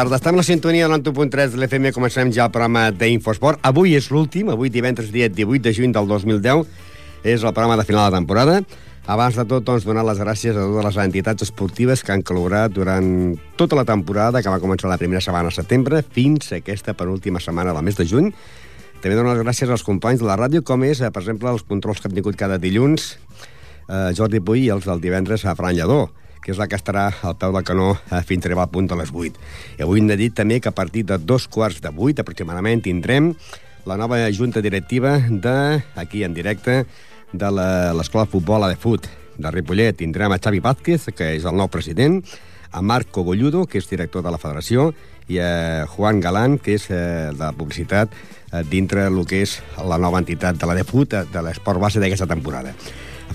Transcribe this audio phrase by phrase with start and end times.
[0.00, 0.16] tarda.
[0.16, 1.90] Estem a la sintonia de l'1.3 de l'FM.
[1.92, 3.58] Comencem ja el programa d'Infosport.
[3.68, 6.62] Avui és l'últim, avui divendres dia 18 de juny del 2010.
[7.20, 8.54] És el programa de final de temporada.
[9.04, 12.72] Abans de tot, doncs, donar les gràcies a totes les entitats esportives que han col·laborat
[12.72, 13.10] durant
[13.60, 17.42] tota la temporada, que va començar la primera setmana de setembre, fins a aquesta penúltima
[17.42, 18.30] setmana del mes de juny.
[19.02, 21.66] També donar les gràcies als companys de la ràdio, com és, eh, per exemple, els
[21.66, 23.18] controls que hem tingut cada dilluns,
[23.88, 26.08] eh, Jordi Puy i els del divendres a Fran Lledó
[26.42, 28.88] que és la que estarà al peu del canó eh, fins a arribar al punt
[28.90, 29.40] de les 8.
[29.78, 32.82] I avui hem de dir també que a partir de dos quarts de 8 aproximadament
[32.84, 33.34] tindrem
[33.86, 36.84] la nova junta directiva de, aquí en directe
[37.32, 39.06] de l'Escola de Futbol a de Fut
[39.40, 39.96] de Ripollet.
[39.96, 42.20] Tindrem a Xavi Vázquez, que és el nou president,
[42.70, 44.90] a Marc Cogolludo, que és director de la federació,
[45.30, 49.98] i a Juan Galán, que és eh, de publicitat eh, dintre el que és la
[49.98, 52.74] nova entitat de la de Fut, eh, de l'esport base d'aquesta temporada.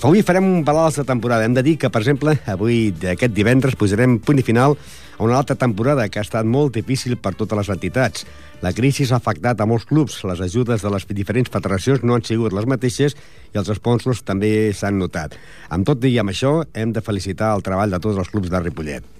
[0.03, 1.45] Avui farem un balanç de temporada.
[1.47, 5.37] Hem de dir que, per exemple, avui, d'aquest divendres, posarem punt i final a una
[5.39, 8.27] altra temporada que ha estat molt difícil per totes les entitats.
[8.61, 12.27] La crisi ha afectat a molts clubs, les ajudes de les diferents federacions no han
[12.27, 13.15] sigut les mateixes
[13.53, 15.39] i els sponsors també s'han notat.
[15.69, 18.67] Amb tot i amb això, hem de felicitar el treball de tots els clubs de
[18.67, 19.14] Ripollet.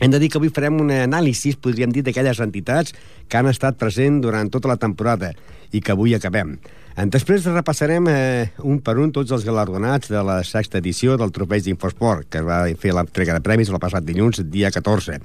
[0.00, 2.94] Hem de dir que avui farem un anàlisi, podríem dir, d'aquelles entitats
[3.28, 5.32] que han estat presents durant tota la temporada
[5.72, 6.56] i que avui acabem.
[7.08, 11.64] Després repassarem eh, un per un tots els galardonats de la sexta edició del Trofeig
[11.64, 15.16] d'Infosport, que va fer l'entrega de premis el passat dilluns, dia 14.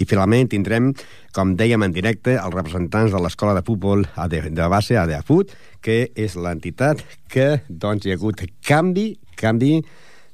[0.00, 0.94] I finalment tindrem,
[1.36, 5.52] com dèiem en directe, els representants de l'Escola de Futbol de, de base, ADEAFUT,
[5.84, 9.82] que és l'entitat que doncs, hi ha hagut canvi, canvi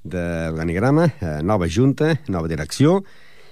[0.06, 3.00] d'organigrama, eh, nova junta, nova direcció,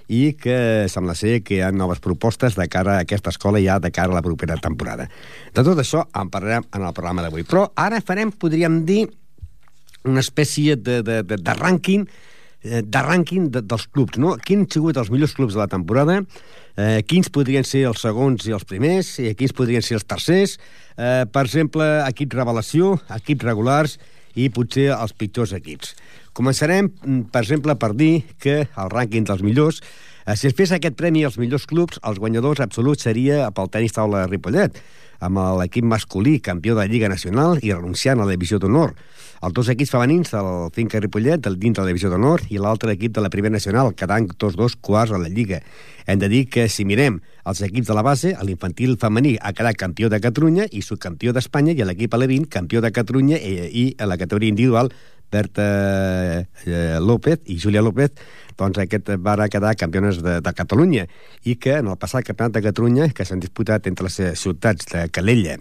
[0.08, 3.78] i que sembla ser que hi ha noves propostes de cara a aquesta escola ja
[3.80, 5.08] de cara a la propera temporada.
[5.54, 7.46] De tot això en parlarem en el programa d'avui.
[7.48, 9.06] Però ara farem, podríem dir,
[10.04, 12.04] una espècie de, de, de, de rànquing
[12.64, 14.34] eh, de rànquing de, dels clubs, no?
[14.44, 16.20] Quins han sigut els millors clubs de la temporada,
[16.76, 20.58] eh, quins podrien ser els segons i els primers, i quins podrien ser els tercers,
[20.96, 23.98] eh, per exemple, equips revelació, equips regulars
[24.34, 25.94] i potser els pitjors equips.
[26.34, 26.90] Començarem,
[27.30, 29.80] per exemple, per dir que el rànquing dels millors,
[30.26, 33.94] eh, si es fes aquest premi als millors clubs, els guanyadors absoluts seria pel tenis
[33.94, 34.82] taula de Ripollet,
[35.20, 38.94] amb l'equip masculí campió de Lliga Nacional i renunciant a la divisió d'honor.
[39.44, 42.94] Els dos equips femenins, el Finca Ripollet, el dintre de la divisió d'honor, i l'altre
[42.94, 45.60] equip de la primera nacional, quedant tots dos quarts a la Lliga.
[46.06, 49.76] Hem de dir que si mirem els equips de la base, l'infantil femení ha quedat
[49.76, 54.08] campió de Catalunya i subcampió d'Espanya, i l'equip alevín campió de Catalunya i, i a
[54.08, 54.92] la categoria individual
[55.34, 55.66] Berta
[56.64, 58.14] eh, López i Júlia López
[58.58, 61.08] doncs aquest van quedar campiones de, de Catalunya
[61.42, 65.08] i que en el passat campionat de Catalunya que s'han disputat entre les ciutats de
[65.10, 65.58] Calella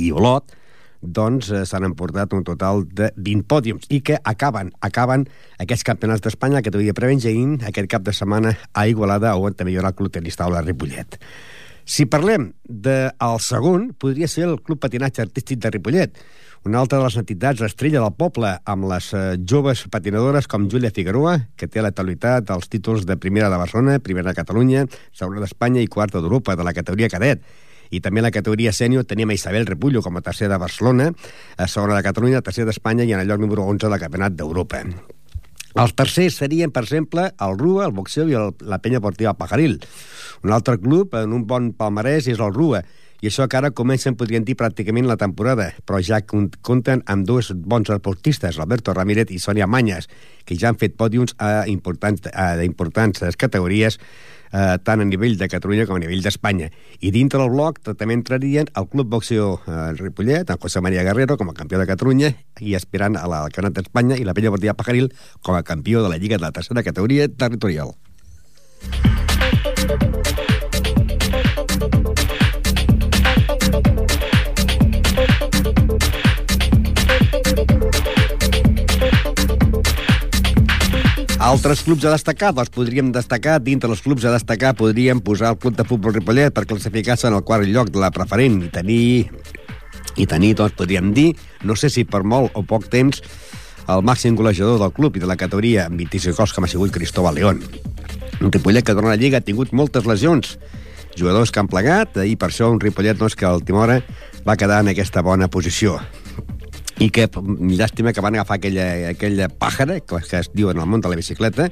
[0.00, 0.56] i Olot
[1.04, 5.26] doncs eh, s'han emportat un total de 20 pòdiums i que acaben acaben
[5.60, 9.78] aquests campionats d'Espanya que categoria prevengeïn aquest cap de setmana a Igualada on també hi
[9.78, 11.18] haurà el Club Tenis Taula Ripollet.
[11.84, 16.16] Si parlem del de segon, podria ser el Club Patinatge Artístic de Ripollet,
[16.64, 20.90] una altra de les entitats estrella del poble, amb les eh, joves patinadores com Júlia
[20.96, 25.44] Figueroa, que té la totalitat dels títols de primera de Barcelona, primera de Catalunya, segona
[25.44, 27.44] d'Espanya i quarta d'Europa, de la categoria cadet.
[27.92, 31.10] I també en la categoria sènior tenim a Isabel Repullo com a tercera de Barcelona,
[31.58, 34.80] a segona de Catalunya, tercera d'Espanya i en el lloc número 11 del Campionat d'Europa.
[35.74, 39.80] Els tercers serien, per exemple, el RUA, el boxeo i el, la penya portiva Pajaril.
[40.46, 42.84] Un altre club en un bon palmarès és el RUA,
[43.24, 47.54] i això que ara comencen, podríem dir, pràcticament la temporada, però ja compten amb dos
[47.56, 50.10] bons esportistes, Alberto Ramírez i Sonia Manyes,
[50.44, 53.96] que ja han fet pòdiums a importants, a importants categories,
[54.52, 56.68] eh, tant a nivell de Catalunya com a nivell d'Espanya.
[57.00, 61.38] I dintre del bloc també entrarien el Club Boxeo eh, Ripollet, en José María Guerrero
[61.40, 64.76] com a campió de Catalunya i aspirant a la Campionat d'Espanya i la Pella Bortilla
[64.76, 65.08] Pajaril
[65.40, 67.96] com a campió de la Lliga de la tercera categoria territorial.
[81.44, 85.58] Altres clubs a destacar, doncs podríem destacar, dintre dels clubs a destacar, podríem posar el
[85.60, 88.62] Club de Futbol Ripollet per classificar-se en el quart lloc de la preferent.
[88.64, 89.28] I tenir,
[90.16, 93.20] i tenir, doncs podríem dir, no sé si per molt o poc temps,
[93.92, 96.96] el màxim golejador del club i de la categoria amb 26 gols com ha sigut
[96.96, 97.60] Cristóbal León.
[98.40, 100.56] Un Ripollet que durant la Lliga ha tingut moltes lesions,
[101.12, 104.00] jugadors que han plegat, i per això un Ripollet doncs, que a l'última hora
[104.48, 106.00] va quedar en aquesta bona posició
[107.02, 110.86] i que llàstima que van agafar aquella, aquella pàjara, que, que es diu en el
[110.86, 111.70] món de la bicicleta,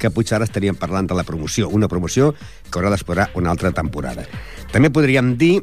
[0.00, 2.32] que potser ara estaríem parlant de la promoció, una promoció
[2.70, 4.24] que haurà d'esperar una altra temporada.
[4.72, 5.60] També podríem dir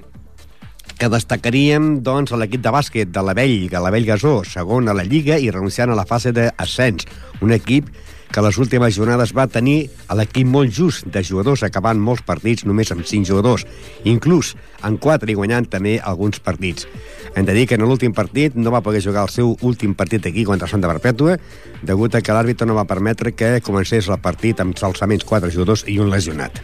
[0.98, 5.51] que destacaríem doncs, l'equip de bàsquet de l'Avell, l'Avell Gasó, segon a la Lliga i
[5.54, 7.06] renunciant a la fase d'ascens.
[7.45, 7.89] Un equip
[8.32, 12.66] que les últimes jornades va tenir a l'equip molt just de jugadors, acabant molts partits
[12.68, 13.66] només amb 5 jugadors,
[14.04, 14.54] inclús
[14.88, 16.88] en 4 i guanyant també alguns partits.
[17.36, 20.26] Hem de dir que en l'últim partit no va poder jugar el seu últim partit
[20.28, 21.38] aquí contra Santa Perpètua,
[21.84, 25.86] degut a que l'àrbitre no va permetre que comencés el partit amb salsaments 4 jugadors
[25.88, 26.62] i un lesionat.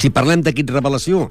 [0.00, 1.28] Si parlem d'equip revelació,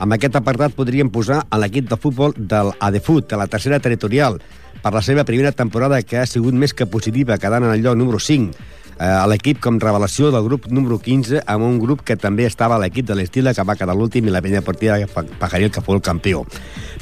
[0.00, 4.38] amb aquest apartat podríem posar a l'equip de futbol del ADFUT, de la tercera territorial,
[4.82, 7.98] per la seva primera temporada que ha sigut més que positiva, quedant en el lloc
[7.98, 8.54] número 5
[9.00, 12.76] eh, a l'equip com revelació del grup número 15 amb un grup que també estava
[12.76, 14.98] a l'equip de l'Estila que va quedar l'últim i la penya partida
[15.40, 16.44] Pajaril que fou el campió.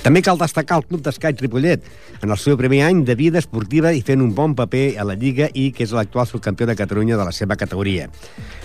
[0.03, 1.85] També cal destacar el club d'escaig Ripollet
[2.23, 5.19] en el seu primer any de vida esportiva i fent un bon paper a la
[5.19, 8.09] Lliga i que és l'actual subcampió de Catalunya de la seva categoria.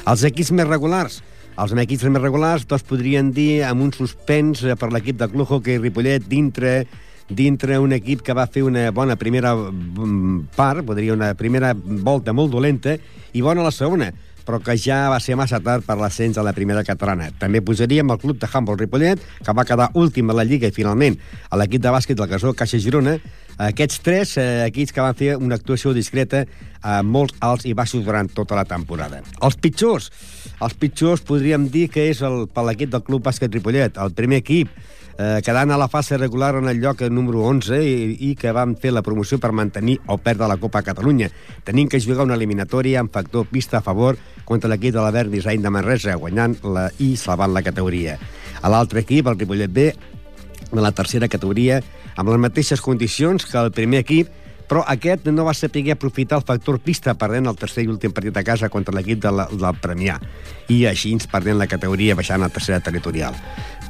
[0.05, 1.21] Els equips més regulars
[1.53, 5.77] els equips més regulars, tots podrien dir amb un suspens per l'equip de Club Hockey
[5.77, 6.87] Ripollet dintre
[7.35, 12.33] dintre un equip que va fer una bona primera mm, part, podria una primera volta
[12.33, 12.97] molt dolenta,
[13.33, 14.11] i bona la segona,
[14.43, 17.29] però que ja va ser massa tard per l'ascens a la primera catalana.
[17.39, 20.75] També posaríem el club de Humboldt Ripollet, que va quedar últim a la Lliga i
[20.75, 21.17] finalment
[21.49, 23.17] a l'equip de bàsquet del Casó Caixa Girona,
[23.61, 26.43] aquests tres eh, equips que van fer una actuació discreta
[26.81, 29.21] a molts alts i baixos durant tota la temporada.
[29.41, 30.09] Els pitjors,
[30.59, 34.41] els pitjors podríem dir que és el, per l'equip del Club Bàsquet Ripollet, el primer
[34.43, 34.73] equip
[35.17, 37.95] eh, quedant a la fase regular en el lloc número 11 i,
[38.29, 41.29] i que van fer la promoció per mantenir o perdre la Copa Catalunya,
[41.63, 45.63] tenint que jugar una eliminatòria amb factor pista a favor contra l'equip de l'Avert Design
[45.63, 48.17] de Manresa, guanyant la i salvant la categoria.
[48.61, 49.91] A l'altre equip, el Ripollet B,
[50.73, 51.81] de la tercera categoria,
[52.15, 54.31] amb les mateixes condicions que el primer equip,
[54.67, 58.37] però aquest no va saber aprofitar el factor pista perdent el tercer i últim partit
[58.37, 60.15] a casa contra l'equip de la, del Premià
[60.71, 63.35] i així ens perdent la categoria baixant a tercera territorial.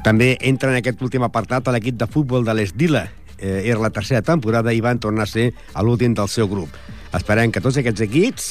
[0.04, 3.06] També entra en aquest últim apartat l'equip de futbol de l'Esdila.
[3.38, 6.68] Eh, era la tercera temporada i van tornar a ser a l'últim del seu grup.
[7.16, 8.50] Esperem que tots aquests equips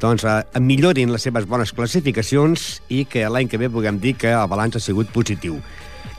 [0.00, 4.32] doncs, eh, millorin les seves bones classificacions i que l'any que ve puguem dir que
[4.32, 5.60] el balanç ha sigut positiu.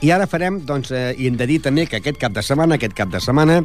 [0.02, 2.76] I ara farem, doncs, eh, i hem de dir també que aquest cap de setmana,
[2.76, 3.62] aquest cap de setmana,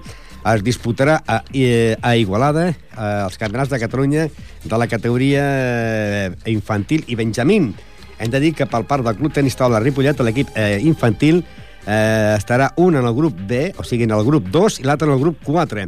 [0.53, 4.27] es disputarà a, eh, a Igualada eh, els campionats de Catalunya
[4.63, 7.75] de la categoria eh, infantil i benjamín.
[8.21, 12.35] Hem de dir que pel part del Club Tenis Taula Ripollet, l'equip eh, infantil eh,
[12.37, 15.15] estarà un en el grup B, o sigui, en el grup 2, i l'altre en
[15.15, 15.87] el grup 4.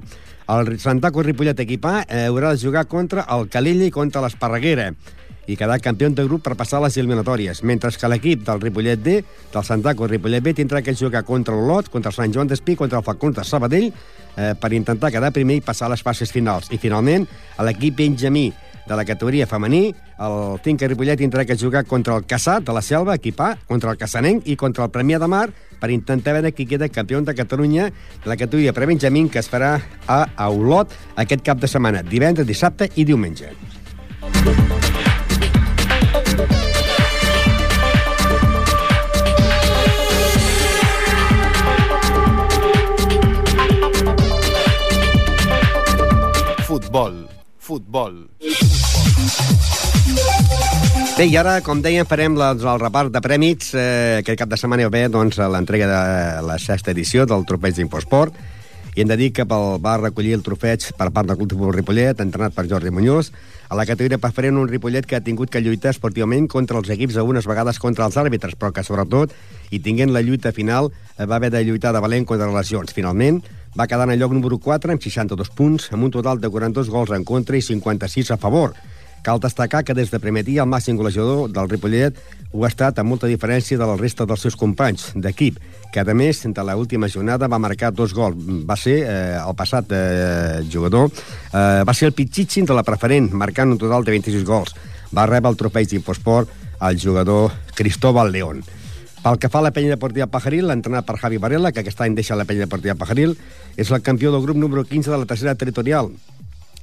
[0.53, 4.89] El Santaco Ripollet equipà eh, haurà de jugar contra el Calella i contra l'Esparreguera
[5.45, 9.15] i quedar campió de grup per passar les eliminatòries, mentre que l'equip del Ripollet D,
[9.53, 12.99] del Santaco Ripollet B, tindrà que jugar contra l'Olot, contra el Sant Joan d'Espí, contra
[12.99, 13.89] el Falcons de Sabadell,
[14.37, 16.71] eh, per intentar quedar primer i passar a les fases finals.
[16.71, 17.27] I, finalment,
[17.59, 18.47] l'equip Benjamí
[18.87, 22.81] de la categoria femení, el Tinca Ripollet tindrà que jugar contra el Caçat de la
[22.81, 25.47] Selva, equipar, contra el Caçanenc i contra el Premià de Mar
[25.79, 29.75] per intentar veure qui queda campió de Catalunya de la categoria Prebenjamín que es farà
[30.07, 33.51] a Olot aquest cap de setmana, divendres, dissabte i diumenge.
[46.67, 48.25] Futbol futbol.
[51.13, 53.72] Bé, i ara, com dèiem, farem la, el repart de prèmits.
[53.77, 56.03] Eh, aquest cap de setmana hi va haver doncs, l'entrega de
[56.48, 58.36] la sexta edició del Tropeig d'Infosport
[58.93, 61.72] i hem de dir que pel, va recollir el trofeig per part del Club de
[61.74, 63.32] Ripollet, entrenat per Jordi Muñoz,
[63.70, 67.17] a la categoria preferent un Ripollet que ha tingut que lluitar esportivament contra els equips
[67.17, 69.34] algunes vegades contra els àrbitres, però que sobretot,
[69.74, 72.93] i tinguent la lluita final, eh, va haver de lluitar de valent contra les lesions.
[72.93, 73.41] Finalment,
[73.77, 76.89] va quedar en el lloc número 4 amb 62 punts, amb un total de 42
[76.89, 78.75] gols en contra i 56 a favor.
[79.23, 82.17] Cal destacar que des de primer dia el màxim golejador del Ripollet
[82.51, 85.61] ho ha estat amb molta diferència de la resta dels seus companys d'equip,
[85.93, 88.35] que a més, de l'última jornada va marcar dos gols.
[88.67, 91.09] Va ser eh, el passat eh, jugador,
[91.53, 94.75] eh, va ser el Pichichi de la preferent, marcant un total de 26 gols.
[95.15, 96.49] Va rebre el trofeig d'Infosport
[96.83, 98.63] el jugador Cristóbal León.
[99.23, 102.11] Pel que fa a la penya deportiva Pajaril, l'entrenat per Javi Varela, que aquest any
[102.17, 103.37] deixa la penya deportiva Pajaril,
[103.79, 106.09] és el campió del grup número 15 de la tercera territorial,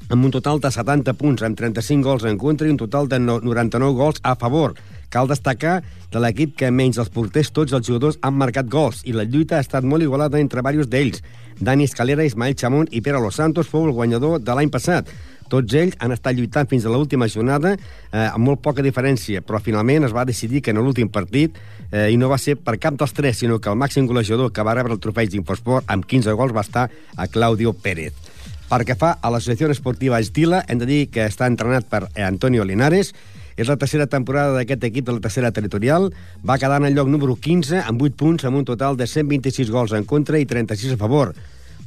[0.08, 3.18] amb un total de 70 punts, amb 35 gols en contra i un total de
[3.20, 4.72] 99 gols a favor.
[5.12, 9.12] Cal destacar de l'equip que menys els porters tots els jugadors han marcat gols i
[9.12, 11.20] la lluita ha estat molt igualada entre diversos d'ells.
[11.60, 15.12] Dani Escalera, Ismael Chamón i Pere Los Santos fou el guanyador de l'any passat.
[15.50, 19.58] Tots ells han estat lluitant fins a l'última jornada eh, amb molt poca diferència, però
[19.60, 21.58] finalment es va decidir que en l'últim partit,
[21.92, 24.64] eh, i no va ser per cap dels tres, sinó que el màxim golejador que
[24.66, 28.14] va rebre el trofeig d'Infosport amb 15 gols va estar a Claudio Pérez.
[28.70, 32.62] Pel que fa a l'associació esportiva Estila, hem de dir que està entrenat per Antonio
[32.64, 33.10] Linares,
[33.60, 36.08] és la tercera temporada d'aquest equip de la tercera territorial.
[36.46, 39.72] Va quedar en el lloc número 15 amb 8 punts, amb un total de 126
[39.74, 41.34] gols en contra i 36 a favor.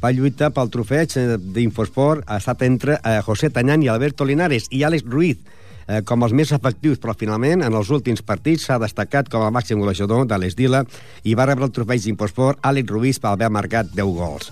[0.03, 1.15] Va lluitar pel trofeig
[1.55, 5.39] d'Infosport, ha estat entre eh, José Tanyan i Alberto Linares i Àlex Ruiz,
[5.87, 9.51] eh, com els més efectius, però finalment en els últims partits s'ha destacat com a
[9.53, 10.83] màxim golejador de l'Esdila
[11.23, 14.51] i va rebre el trofeig d'Infosport Àlex Ruiz per haver marcat 10 gols.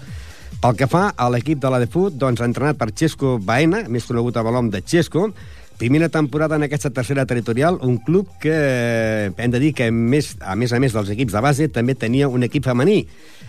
[0.62, 4.06] Pel que fa a l'equip de la de Fut, doncs entrenat per Xesco Baena, més
[4.06, 5.32] conegut a Balom de Xesco,
[5.82, 10.54] primera temporada en aquesta tercera territorial, un club que hem de dir que més, a
[10.54, 13.08] més a més dels equips de base també tenia un equip femení.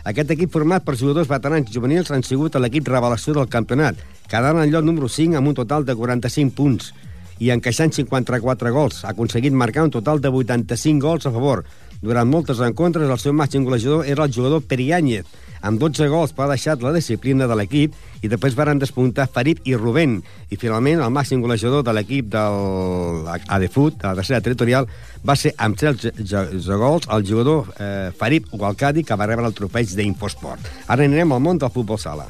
[0.09, 4.01] Aquest equip format per jugadors veterans juvenils han sigut l'equip revelació del campionat,
[4.33, 6.95] quedant en lloc número 5 amb un total de 45 punts
[7.39, 9.05] i encaixant 54 gols.
[9.05, 11.65] Ha aconseguit marcar un total de 85 gols a favor.
[12.03, 15.29] Durant moltes encontres, el seu màxim golejador era el jugador Periáñez,
[15.62, 17.95] amb 12 gols per ha deixat la disciplina de l'equip
[18.27, 20.19] i després varen despuntar Farib i Rubén.
[20.51, 24.89] I finalment el màxim golejador de l'equip del Adefut, de la tercera territorial,
[25.23, 29.95] va ser amb 13 gols el jugador eh, Farib Walcadi, que va rebre el trofeig
[29.95, 30.67] d'Infosport.
[30.89, 32.27] Ara anirem al món del futbol sala.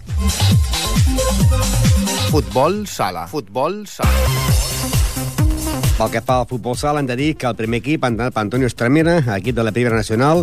[2.28, 3.26] Futbol sala.
[3.32, 4.61] Futbol sala.
[6.02, 8.42] Pel que fa al futbol sala, hem de dir que el primer equip, entrenat per
[8.42, 10.40] Antonio Estramera, equip de la Primera Nacional,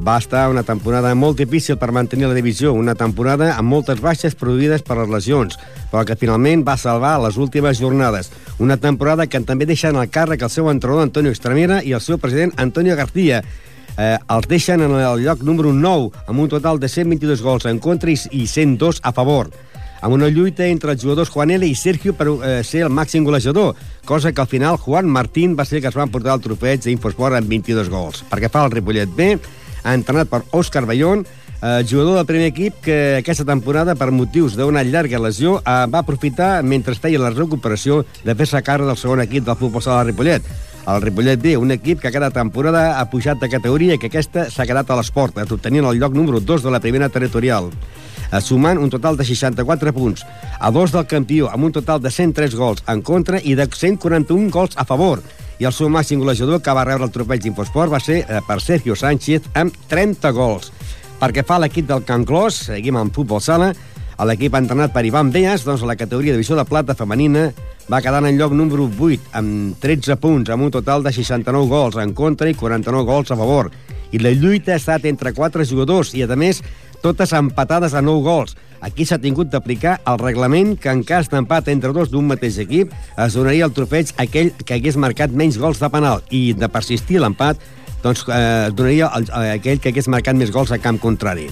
[0.00, 4.32] va estar una temporada molt difícil per mantenir la divisió, una temporada amb moltes baixes
[4.40, 5.58] produïdes per les lesions,
[5.90, 8.30] però que finalment va salvar les últimes jornades.
[8.56, 12.00] Una temporada que també deixa en el càrrec el seu entrenador Antonio Estramera i el
[12.00, 13.42] seu president Antonio García,
[13.98, 17.84] eh, els deixen en el lloc número 9, amb un total de 122 gols en
[17.84, 19.52] contra i 102 a favor
[20.02, 21.66] amb una lluita entre els jugadors Juan L.
[21.66, 25.64] i Sergio per eh, ser el màxim golejador, cosa que al final Juan Martín va
[25.64, 28.24] ser que es van portar el trofeig d'Infosport amb 22 gols.
[28.30, 29.36] Perquè fa el Ripollet B,
[29.86, 31.22] entrenat per Òscar Ballón,
[31.62, 36.02] eh, jugador del primer equip que aquesta temporada, per motius d'una llarga lesió, eh, va
[36.02, 40.10] aprofitar, mentre feia la recuperació, de fer-se càrrec del segon equip del futbol sala de
[40.10, 40.52] Ripollet.
[40.82, 44.48] El Ripollet B, un equip que cada temporada ha pujat de categoria i que aquesta
[44.50, 47.70] s'ha quedat a les portes, obtenint el lloc número 2 de la primera territorial
[48.40, 50.24] sumant un total de 64 punts,
[50.58, 54.50] a dos del campió, amb un total de 103 gols en contra i de 141
[54.50, 55.20] gols a favor.
[55.60, 58.60] I el seu màxim golejador que va rebre el tropeig d'Infosport va ser eh, per
[58.64, 60.72] Sergio Sánchez amb 30 gols.
[61.20, 63.72] Perquè fa l'equip del Can Clos, seguim amb futbol sala,
[64.26, 67.50] l'equip entrenat per Ivan Beas, doncs la categoria de divisió de plata femenina
[67.90, 71.98] va quedar en lloc número 8 amb 13 punts, amb un total de 69 gols
[71.98, 73.70] en contra i 49 gols a favor.
[74.12, 76.62] I la lluita ha estat entre quatre jugadors i, a més,
[77.02, 78.56] totes empatades a 9 gols.
[78.82, 82.94] Aquí s'ha tingut d'aplicar el reglament que en cas d'empat entre dos d'un mateix equip
[83.20, 86.70] es donaria el trofeig a aquell que hagués marcat menys gols de penal i de
[86.72, 87.62] persistir l'empat
[88.02, 91.46] doncs eh, donaria el, a aquell que hagués marcat més gols a camp contrari.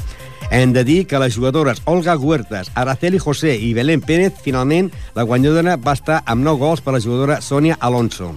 [0.50, 5.22] Hem de dir que les jugadores Olga Huertas, Araceli José i Belén Pérez, finalment, la
[5.22, 8.32] guanyadora va estar amb 9 gols per la jugadora Sònia Alonso.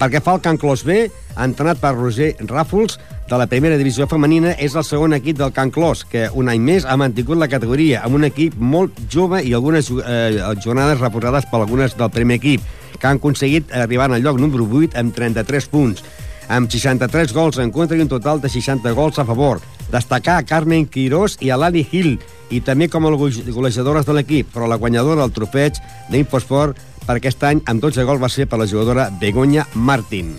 [0.00, 1.06] Perquè fa el Can Clos B,
[1.38, 5.72] entrenat per Roger Ràfols, de la primera divisió femenina, és el segon equip del Can
[5.74, 9.54] Clos, que un any més ha mantingut la categoria, amb un equip molt jove i
[9.56, 12.62] algunes eh, jornades reposades per algunes del primer equip,
[12.96, 16.06] que han aconseguit arribar al lloc número 8 amb 33 punts,
[16.48, 19.60] amb 63 gols en contra i un total de 60 gols a favor.
[19.90, 22.16] Destacar a Carmen Quirós i a Lali Hill,
[22.50, 27.42] i també com a golejadores de l'equip, però la guanyadora del trofeig d'Infosport per aquest
[27.46, 30.36] any amb 12 gols va ser per la jugadora Begoña Martín.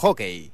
[0.00, 0.52] Hockey.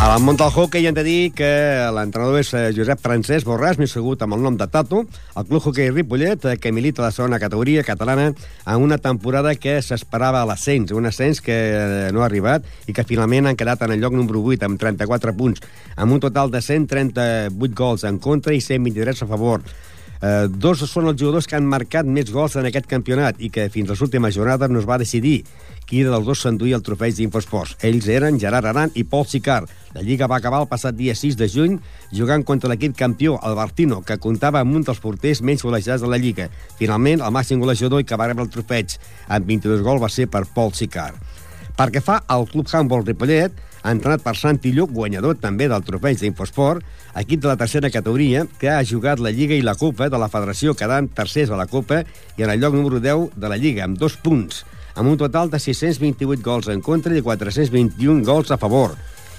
[0.00, 1.48] A la món del hockey hem de dir que
[1.92, 5.02] l'entrenador és eh, Josep Francesc Borràs, més segut amb el nom de Tato,
[5.36, 9.76] el Club Hockey Ripollet, eh, que milita la segona categoria catalana en una temporada que
[9.84, 13.84] s'esperava a l'ascens, un ascens que eh, no ha arribat i que finalment han quedat
[13.84, 15.60] en el lloc número 8 amb 34 punts,
[16.00, 19.68] amb un total de 138 gols en contra i 123 a favor.
[20.20, 23.70] Eh, dos són els jugadors que han marcat més gols en aquest campionat i que
[23.72, 25.38] fins a les últimes jornades no es va decidir
[25.90, 27.78] qui dels dos s'enduia el trofeig d'Infosports.
[27.88, 29.70] Ells eren Gerard Aran i Pol Sicard.
[29.96, 31.78] La Lliga va acabar el passat dia 6 de juny
[32.14, 36.12] jugant contra l'equip campió, el Bartino, que comptava amb un dels porters menys golejats de
[36.12, 36.46] la Lliga.
[36.78, 38.94] Finalment, el màxim golejador i que va rebre el trofeig
[39.26, 41.18] amb 22 gols va ser per Pol Sicard.
[41.74, 46.84] Perquè fa el Club Handball Ripollet, entrenat per Santi Lluc, guanyador també del trofeig d'Infosport,
[47.20, 50.28] equip de la tercera categoria que ha jugat la Lliga i la Copa de la
[50.28, 52.02] Federació, quedant tercers a la Copa
[52.36, 55.50] i en el lloc número 10 de la Lliga, amb dos punts, amb un total
[55.50, 58.98] de 628 gols en contra i 421 gols a favor.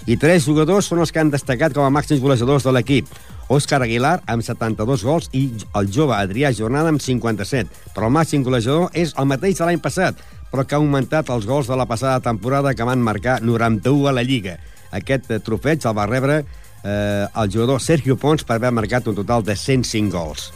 [0.10, 3.10] I tres jugadors són els que han destacat com a màxims golejadors de l'equip.
[3.52, 5.44] Òscar Aguilar, amb 72 gols, i
[5.78, 7.70] el jove Adrià Jornada, amb 57.
[7.94, 10.18] Però el màxim golejador és el mateix de l'any passat,
[10.52, 14.14] però que ha augmentat els gols de la passada temporada que van marcar 91 a
[14.14, 14.58] la Lliga.
[14.92, 16.42] Aquest eh, trofeig el va rebre
[16.84, 20.52] eh, el jugador Sergio Pons per haver marcat un total de 105 gols.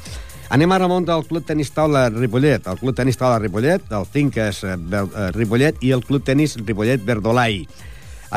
[0.54, 2.68] Anem ara al món del Club Tenis Taula Ripollet.
[2.70, 7.02] El Club Tenis Taula Ripollet, el Finques eh, eh, Ripollet i el Club Tenis Ripollet
[7.06, 7.64] Verdolai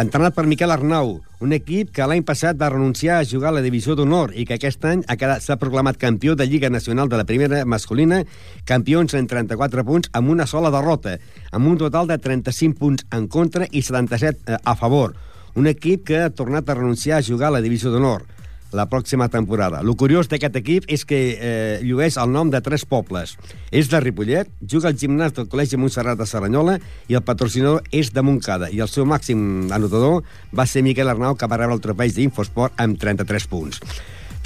[0.04, 3.62] entrenat per Miquel Arnau, un equip que l'any passat va renunciar a jugar a la
[3.64, 5.02] divisió d'honor i que aquest any
[5.42, 8.20] s'ha proclamat campió de Lliga Nacional de la primera masculina,
[8.64, 11.16] campions en 34 punts amb una sola derrota,
[11.50, 15.16] amb un total de 35 punts en contra i 77 eh, a favor.
[15.56, 18.26] Un equip que ha tornat a renunciar a jugar a la divisió d'honor
[18.72, 19.80] la pròxima temporada.
[19.80, 23.36] El curiós d'aquest equip és que eh, llueix el nom de tres pobles.
[23.72, 28.12] És de Ripollet, juga al gimnàs del Col·legi Montserrat de Saranyola i el patrocinador és
[28.12, 28.68] de Montcada.
[28.70, 30.22] I el seu màxim anotador
[30.52, 33.80] va ser Miquel Arnau, que va rebre el trofeig d'Infosport amb 33 punts.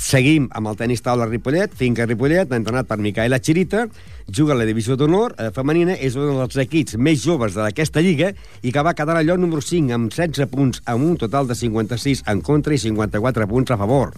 [0.03, 3.85] Seguim amb el tenis taula Ripollet, Finca Ripollet, entrenat per Micaela Chirita,
[4.27, 8.33] juga a la divisió d'honor eh, femenina, és un dels equips més joves d'aquesta lliga
[8.67, 12.25] i que va quedar allò número 5 amb 16 punts, amb un total de 56
[12.35, 14.11] en contra i 54 punts a favor.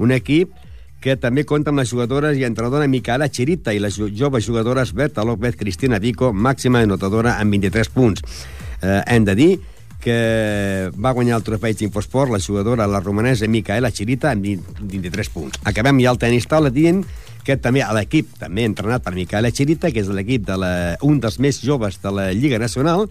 [0.00, 0.56] Un equip
[1.04, 5.24] que també compta amb les jugadores i entrenadora Micaela Chirita i les joves jugadores Berta
[5.24, 8.24] López, Cristina Vico, màxima anotadora amb 23 punts.
[8.80, 9.52] Eh, hem de dir
[10.06, 14.46] que va guanyar el trofeig d'Infosport la jugadora, la romanesa Micaela Chirita, amb
[14.78, 15.58] 23 punts.
[15.66, 17.02] Acabem ja el tenis taula dient
[17.46, 20.70] que també a l'equip, també entrenat per Micaela Chirita, que és l'equip de la,
[21.06, 23.08] un dels més joves de la Lliga Nacional,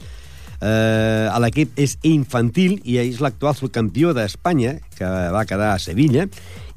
[0.64, 6.30] eh, l'equip és infantil i és l'actual subcampió d'Espanya, que va quedar a Sevilla,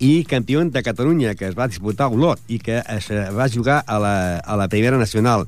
[0.02, 3.84] i campió de Catalunya, que es va disputar a Olot i que es va jugar
[3.86, 5.46] a la, a la Primera Nacional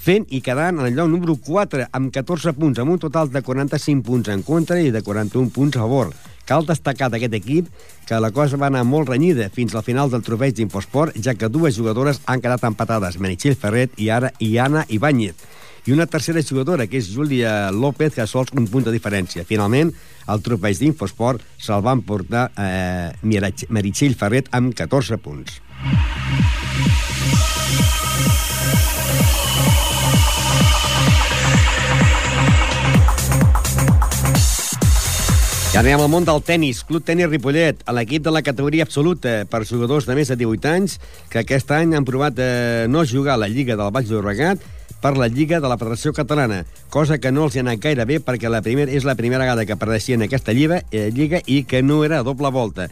[0.00, 3.42] fent i quedant en el lloc número 4 amb 14 punts, amb un total de
[3.44, 6.14] 45 punts en contra i de 41 punts a favor.
[6.48, 7.68] Cal destacar d'aquest equip
[8.08, 11.52] que la cosa va anar molt renyida fins al final del trofeig d'Infosport, ja que
[11.52, 15.36] dues jugadores han quedat empatades, Meritxell Ferret i ara i Anna Ibáñez.
[15.86, 19.46] I una tercera jugadora, que és Júlia López, que sols un punt de diferència.
[19.48, 19.92] Finalment,
[20.28, 25.60] el trofeig d'Infosport se'l van portar eh, Meritxell Ferret amb 14 punts.
[35.70, 36.80] I anem al món del tennis.
[36.82, 40.66] Club Tenis Ripollet, a l'equip de la categoria absoluta per jugadors de més de 18
[40.66, 40.96] anys,
[41.30, 42.48] que aquest any han provat de
[42.90, 44.64] no jugar a la Lliga del Baix Llobregat
[45.00, 48.18] per la Lliga de la Federació Catalana, cosa que no els ha anat gaire bé
[48.18, 51.84] perquè la primera, és la primera vegada que apareixien aquesta lliga, eh, lliga i que
[51.86, 52.90] no era a doble volta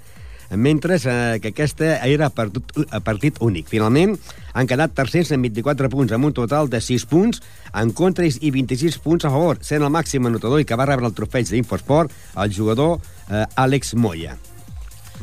[0.51, 2.49] mentre eh, que aquesta era per,
[2.91, 3.69] a partit únic.
[3.69, 4.17] Finalment,
[4.55, 7.43] han quedat tercers amb 24 punts, amb un total de 6 punts
[7.75, 11.09] en contra i 26 punts a favor, sent el màxim anotador i que va rebre
[11.09, 14.37] el trofeig d'Infosport el jugador eh, Àlex Moya.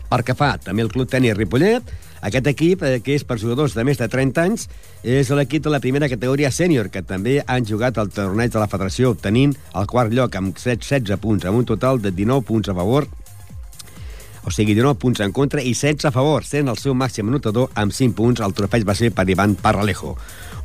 [0.09, 1.89] Per que fa també el Club Tenis Ripollet,
[2.25, 4.69] aquest equip, eh, que és per jugadors de més de 30 anys,
[5.03, 8.69] és l'equip de la primera categoria sènior, que també han jugat al torneig de la
[8.71, 12.77] federació, obtenint el quart lloc amb 16 punts, amb un total de 19 punts a
[12.77, 13.09] favor
[14.45, 17.71] o sigui, 19 punts en contra i 16 a favor, sent el seu màxim anotador
[17.73, 18.41] amb 5 punts.
[18.45, 20.13] El trofeig va ser per Ivan Parralejo.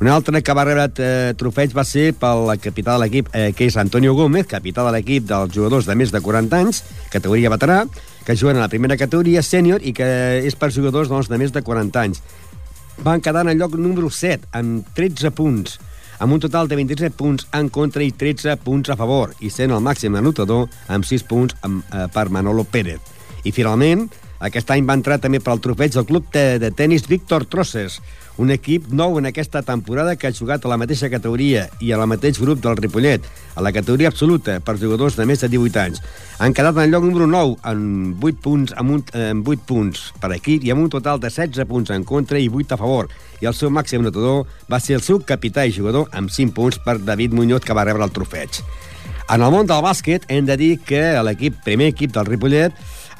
[0.01, 3.67] Un altre que va rebre eh, trofeig va ser pel capità de l'equip, eh, que
[3.69, 7.83] és Antonio Gómez, capità de l'equip dels jugadors de més de 40 anys, categoria veterà,
[8.25, 10.07] que juguen a la primera categoria sènior i que
[10.45, 12.21] és per jugadors doncs, de més de 40 anys.
[13.01, 15.79] Van quedar en el lloc número 7, amb 13 punts,
[16.21, 19.73] amb un total de 27 punts en contra i 13 punts a favor, i sent
[19.73, 23.01] el màxim anotador amb 6 punts amb, eh, per Manolo Pérez.
[23.43, 24.09] I finalment,
[24.41, 27.99] Aquest any va entrar també per al trofeig del club de, de tennis Víctor Trosses,
[28.41, 31.99] un equip nou en aquesta temporada que ha jugat a la mateixa categoria i a
[32.01, 35.81] la mateix grup del Ripollet, a la categoria absoluta per jugadors de més de 18
[35.83, 36.01] anys.
[36.41, 40.07] Han quedat en el lloc número 9 amb 8 punts, amb, un, amb 8 punts
[40.23, 43.11] per equip i amb un total de 16 punts en contra i 8 a favor.
[43.45, 46.81] I el seu màxim notador va ser el seu capità i jugador amb 5 punts
[46.81, 48.63] per David Muñoz, que va rebre el trofeig.
[49.29, 52.73] En el món del bàsquet hem de dir que l'equip, primer equip del Ripollet,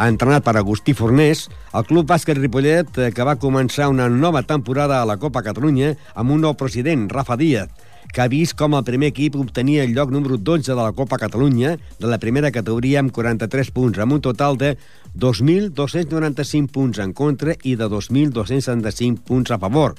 [0.09, 1.43] entrenat per Agustí Fornés,
[1.77, 5.95] el Club Bàsquet Ripollet, eh, que va començar una nova temporada a la Copa Catalunya
[6.15, 7.69] amb un nou president, Rafa Díaz,
[8.11, 11.19] que ha vist com el primer equip obtenia el lloc número 12 de la Copa
[11.21, 14.73] Catalunya, de la primera categoria amb 43 punts, amb un total de
[15.13, 19.95] 2.295 punts en contra i de 2.275 punts a favor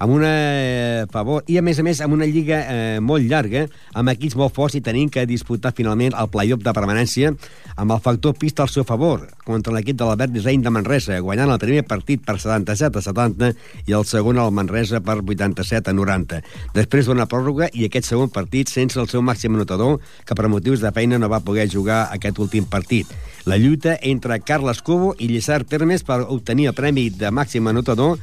[0.00, 3.66] amb una eh, favor i a més a més amb una lliga eh, molt llarga
[3.92, 7.34] amb equips molt forts i tenint que disputar finalment el play-off de permanència
[7.76, 11.52] amb el factor pista al seu favor contra l'equip de l'Albert Disseny de Manresa guanyant
[11.52, 13.52] el primer partit per 77 a 70
[13.86, 16.40] i el segon al Manresa per 87 a 90
[16.76, 20.80] després d'una pròrroga i aquest segon partit sense el seu màxim anotador que per motius
[20.80, 23.08] de feina no va poder jugar aquest últim partit.
[23.44, 28.18] La lluita entre Carles Cobo i Lliçar Termes per obtenir el premi de màxim anotador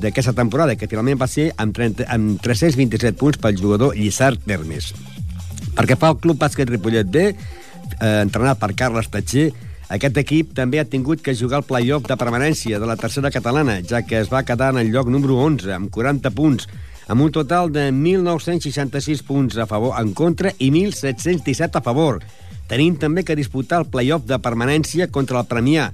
[0.00, 4.92] d'aquesta temporada, que finalment va ser amb, 30, amb 327 punts pel jugador Lliçard Termes.
[5.76, 9.50] Perquè fa el Club Bàsquet Ripollet B, eh, entrenat per Carles Tatxer,
[9.88, 13.78] aquest equip també ha tingut que jugar el play-off de permanència de la tercera catalana,
[13.86, 16.66] ja que es va quedar en el lloc número 11, amb 40 punts,
[17.06, 22.18] amb un total de 1.966 punts a favor en contra i 1.717 a favor,
[22.66, 25.92] tenint també que disputar el play-off de permanència contra el Premià,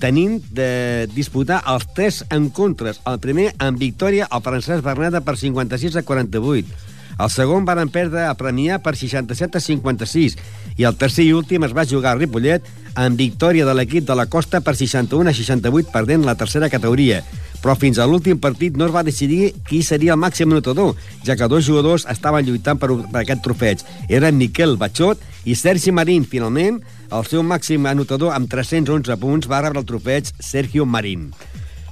[0.00, 3.00] tenint de disputar els tres encontres.
[3.08, 6.92] El primer, amb victòria, al Francesc Bernada per 56 a 48.
[7.14, 10.34] El segon van perdre a Premià per 67 a 56
[10.80, 12.66] i el tercer i últim es va jugar a Ripollet
[12.98, 17.22] amb victòria de l'equip de la Costa per 61 a 68 perdent la tercera categoria.
[17.64, 21.32] Però fins a l'últim partit no es va decidir qui seria el màxim notador, ja
[21.32, 23.84] que dos jugadors estaven lluitant per, per aquest trofeig.
[24.12, 26.26] Eren Miquel Batxot i Sergi Marín.
[26.28, 31.30] Finalment, el seu màxim anotador amb 311 punts va rebre el trofeig Sergio Marín.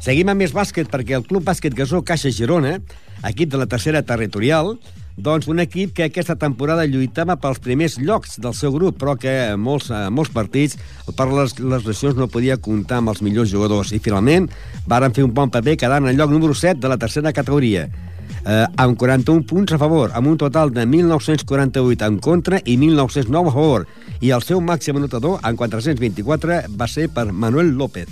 [0.04, 2.76] Seguim amb més bàsquet perquè el Club Bàsquet Gasó Caixa Girona,
[3.24, 4.74] equip de la tercera territorial,
[5.16, 9.32] doncs un equip que aquesta temporada lluitava pels primers llocs del seu grup, però que
[9.52, 10.78] en molts, en molts partits
[11.16, 13.92] per les, les lesions no podia comptar amb els millors jugadors.
[13.92, 14.48] I finalment
[14.88, 17.88] varen fer un bon paper quedant en lloc número 7 de la tercera categoria.
[18.42, 23.52] Eh, amb 41 punts a favor, amb un total de 1.948 en contra i 1.909
[23.52, 23.86] a favor.
[24.20, 28.10] I el seu màxim anotador, en 424, va ser per Manuel López.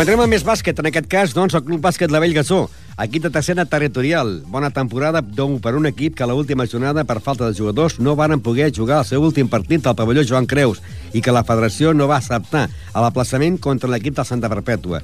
[0.00, 2.62] I continuem amb més bàsquet, en aquest cas, doncs, el Club Bàsquet La Vell Gasó,
[3.04, 4.30] equip de tercera territorial.
[4.48, 8.14] Bona temporada doncs, per un equip que a l'última jornada, per falta de jugadors, no
[8.16, 10.80] varen poder jugar el seu últim partit al pavelló Joan Creus
[11.12, 15.02] i que la federació no va acceptar a l'aplaçament contra l'equip de Santa Perpètua.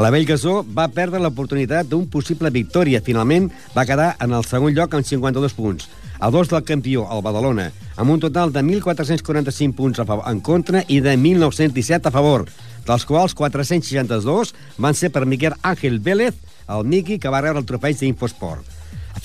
[0.00, 3.04] La Vell Gasó va perdre l'oportunitat d'un possible victòria.
[3.04, 7.22] Finalment va quedar en el segon lloc amb 52 punts a dos del campió, el
[7.22, 12.48] Badalona, amb un total de 1.445 punts en contra i de 1.917 a favor
[12.88, 16.34] dels quals 462 van ser per Miguel Ángel Vélez,
[16.68, 18.76] el Miqui, que va rebre el trofeig d'Infosport.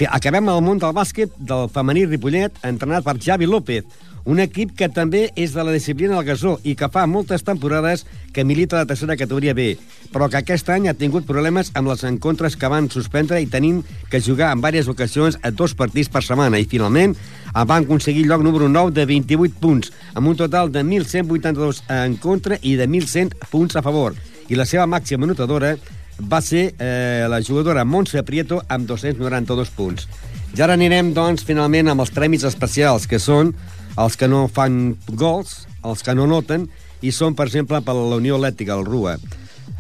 [0.10, 3.86] Acabem al món del bàsquet del femení Ripollet, entrenat per Javi López,
[4.26, 8.06] un equip que també és de la disciplina del gasó i que fa moltes temporades
[8.34, 9.74] que milita la tercera categoria B,
[10.14, 13.82] però que aquest any ha tingut problemes amb les encontres que van suspendre i tenim
[14.10, 17.18] que jugar en diverses ocasions a dos partits per setmana i finalment
[17.54, 22.58] van aconseguir lloc número 9 de 28 punts, amb un total de 1.182 en contra
[22.62, 24.16] i de 1.100 punts a favor.
[24.50, 25.76] I la seva màxima anotadora
[26.20, 30.08] va ser eh, la jugadora Montse Prieto amb 292 punts.
[30.54, 33.54] Ja ara anirem, doncs, finalment amb els premis especials, que són
[34.00, 36.68] els que no fan gols, els que no noten,
[37.04, 39.18] i són, per exemple, per la Unió Atlètica, el RUA.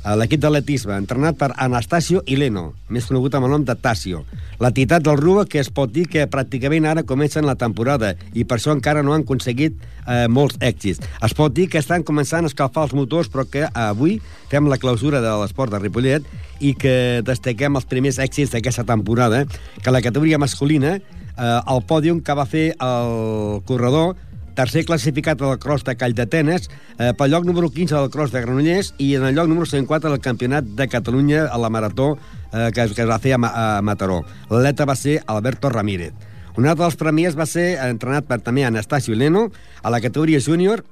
[0.03, 4.23] Eh, L'equip d'atletisme, entrenat per Anastasio Ileno, més conegut amb el nom de Tasio.
[4.59, 8.59] L'entitat del Rua, que es pot dir que pràcticament ara comencen la temporada i per
[8.59, 10.99] això encara no han aconseguit eh, molts èxits.
[11.23, 14.19] Es pot dir que estan començant a escalfar els motors, però que avui
[14.51, 16.27] fem la clausura de l'esport de Ripollet
[16.59, 19.45] i que destaquem els primers èxits d'aquesta temporada,
[19.79, 20.97] que la categoria masculina,
[21.37, 24.15] eh, el pòdium que va fer el corredor
[24.53, 26.69] tercer classificat al cross de Call d'Atenes,
[26.99, 30.11] eh, pel lloc número 15 del cross de Granollers i en el lloc número 104
[30.11, 32.17] del Campionat de Catalunya a la Marató
[32.51, 34.21] eh, que, que es va fer a, Ma a Mataró.
[34.49, 36.13] L'atleta va ser Alberto Ramírez.
[36.55, 39.47] Un altre dels premis va ser entrenat per també Anastasio Leno
[39.81, 40.83] a la categoria júnior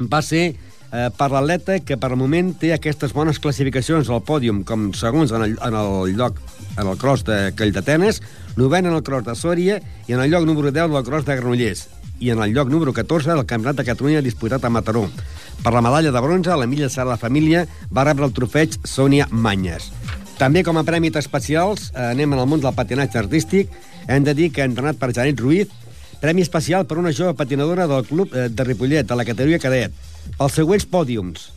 [0.00, 0.56] va ser
[0.92, 5.46] eh, per l'atleta que per moment té aquestes bones classificacions al pòdium com segons en
[5.46, 6.38] el, en el lloc
[6.76, 8.20] en el cross de Call d'Atenes,
[8.56, 11.36] novena en el cross de Sòria i en el lloc número 10 del cross de
[11.40, 11.86] Granollers
[12.20, 15.06] i en el lloc número 14 del Campionat de Catalunya disputat a Mataró.
[15.64, 19.26] Per la medalla de bronze, l'Emilia Sara de la Família va rebre el trofeig Sònia
[19.30, 19.90] Manyes.
[20.40, 23.72] També com a prèmits especials, eh, anem en el món del patinatge artístic,
[24.08, 25.68] hem de dir que entrenat per Janet Ruiz,
[26.20, 29.94] Premi especial per una jove patinadora del club eh, de Ripollet, de la categoria cadet,
[30.36, 31.48] pels següents pòdiums.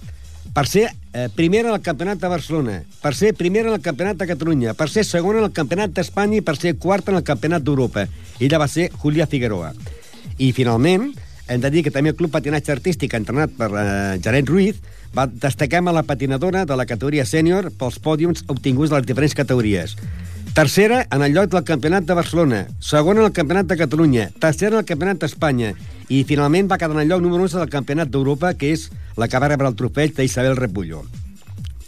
[0.53, 4.19] Per ser eh, primera en el Campionat de Barcelona, per ser primera en el Campionat
[4.19, 7.25] de Catalunya, per ser segona en el Campionat d'Espanya i per ser quarta en el
[7.25, 8.05] Campionat d'Europa.
[8.39, 9.71] Ella va ser Julia Figueroa.
[10.37, 11.11] I, finalment,
[11.47, 14.81] hem de dir que també el Club Patinatge Artístic, entrenat per eh, Janet Ruiz,
[15.13, 19.35] va destaquem a la patinadora de la categoria sènior pels pòdiums obtinguts de les diferents
[19.37, 19.97] categories.
[20.53, 24.75] Tercera en el lloc del Campionat de Barcelona, segona en el Campionat de Catalunya, tercera
[24.75, 25.71] en el Campionat d'Espanya.
[26.13, 28.83] I finalment va quedar en el lloc número 11 del Campionat d'Europa, que és
[29.17, 31.01] la que va rebre el trofeig d'Isabel Repullo.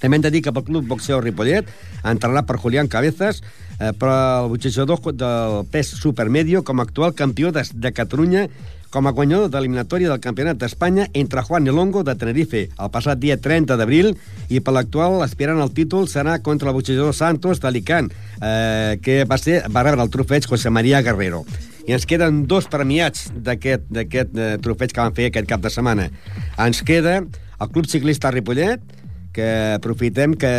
[0.02, 1.70] També hem de dir que pel Club Boxeo Ripollet,
[2.02, 3.44] entrenat per Julián Cabezas,
[3.78, 8.48] eh, per el boxejador del pes supermedio com a actual campió de, de Catalunya
[8.96, 13.20] com a guanyador de l'eliminatòria del Campionat d'Espanya entre Juan Elongo de Tenerife el passat
[13.20, 14.14] dia 30 d'abril
[14.48, 19.36] i per l'actual aspirant al títol serà contra el boxejador Santos d'Alicant eh, que va,
[19.42, 21.44] ser, va rebre el trofeig José María Guerrero.
[21.86, 26.08] I ens queden dos premiats d'aquest eh, trofeig que van fer aquest cap de setmana.
[26.56, 28.95] Ens queda el Club Ciclista Ripollet
[29.36, 30.52] que aprofitem que,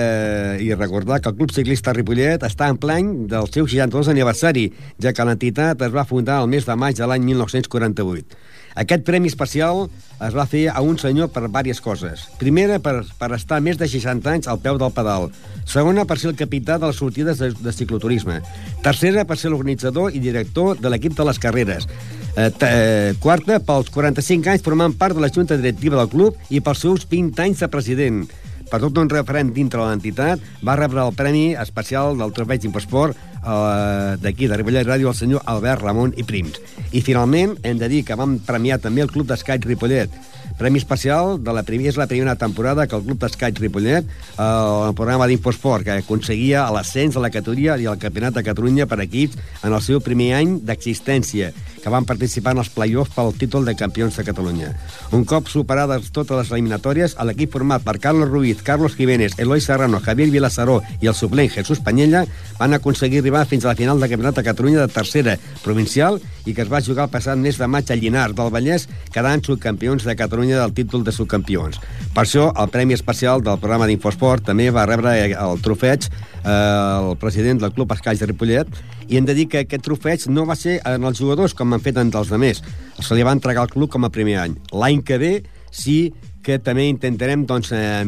[0.60, 4.68] i recordar que el Club Ciclista Ripollet està en plany del seu 62 aniversari,
[5.00, 8.36] ja que l'entitat es va fundar el mes de maig de l'any 1948.
[8.76, 9.86] Aquest premi especial
[10.20, 12.26] es va fer a un senyor per diverses coses.
[12.36, 15.30] Primera, per, per estar més de 60 anys al peu del pedal.
[15.64, 18.42] Segona, per ser el capità de les sortides de, de cicloturisme.
[18.84, 21.88] Tercera, per ser l'organitzador i director de l'equip de les carreres.
[22.36, 26.60] Eh, eh, quarta, pels 45 anys formant part de la junta directiva del club i
[26.60, 28.26] pels seus 20 anys de president
[28.70, 33.35] per tot un referent dintre de l'entitat, va rebre el premi especial del trofeig d'Infosport
[33.46, 36.58] eh, d'aquí, de Ripollet Ràdio, el senyor Albert Ramon i Prims.
[36.92, 40.10] I finalment hem de dir que vam premiar també el Club d'Escaig Ripollet,
[40.56, 44.42] Premi especial de la primera, és la primera temporada que el Club d'Escaig Ripollet, eh,
[44.42, 49.02] el programa d'Infosport, que aconseguia l'ascens a la categoria i al Campionat de Catalunya per
[49.04, 53.68] equips en el seu primer any d'existència, que van participar en els play-offs pel títol
[53.68, 54.72] de campions de Catalunya.
[55.12, 60.00] Un cop superades totes les eliminatòries, l'equip format per Carlos Ruiz, Carlos Jiménez, Eloi Serrano,
[60.00, 62.24] Javier Vilasaró i el suplent Jesús Panyella
[62.58, 66.54] van aconseguir arribar fins a la final del Campionat de Catalunya de tercera provincial i
[66.54, 70.06] que es va jugar el passat mes de maig a Llinars del Vallès, quedant subcampions
[70.06, 71.80] de Catalunya del títol de subcampions.
[72.14, 77.16] Per això, el Premi Especial del programa d'Infosport també va rebre el trofeig eh, el
[77.20, 78.70] president del Club Escaix de Ripollet
[79.08, 81.82] i hem de dir que aquest trofeig no va ser en els jugadors com han
[81.82, 82.62] fet en dels altres.
[83.02, 84.56] Se li va entregar al club com a primer any.
[84.72, 85.34] L'any que ve
[85.70, 86.14] sí
[86.46, 88.04] que també intentarem doncs, eh,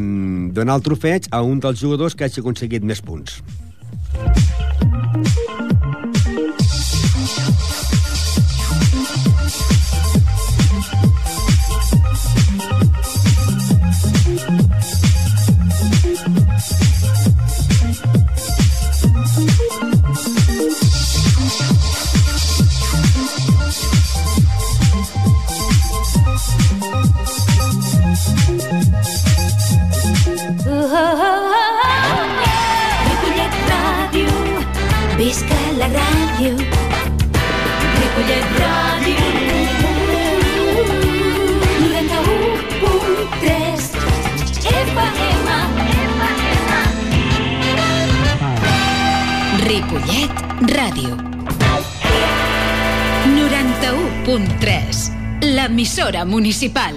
[0.55, 3.43] donar el trofeig a un dels jugadors que hagi aconseguit més punts.
[55.49, 56.95] 91.3 L'emissora municipal.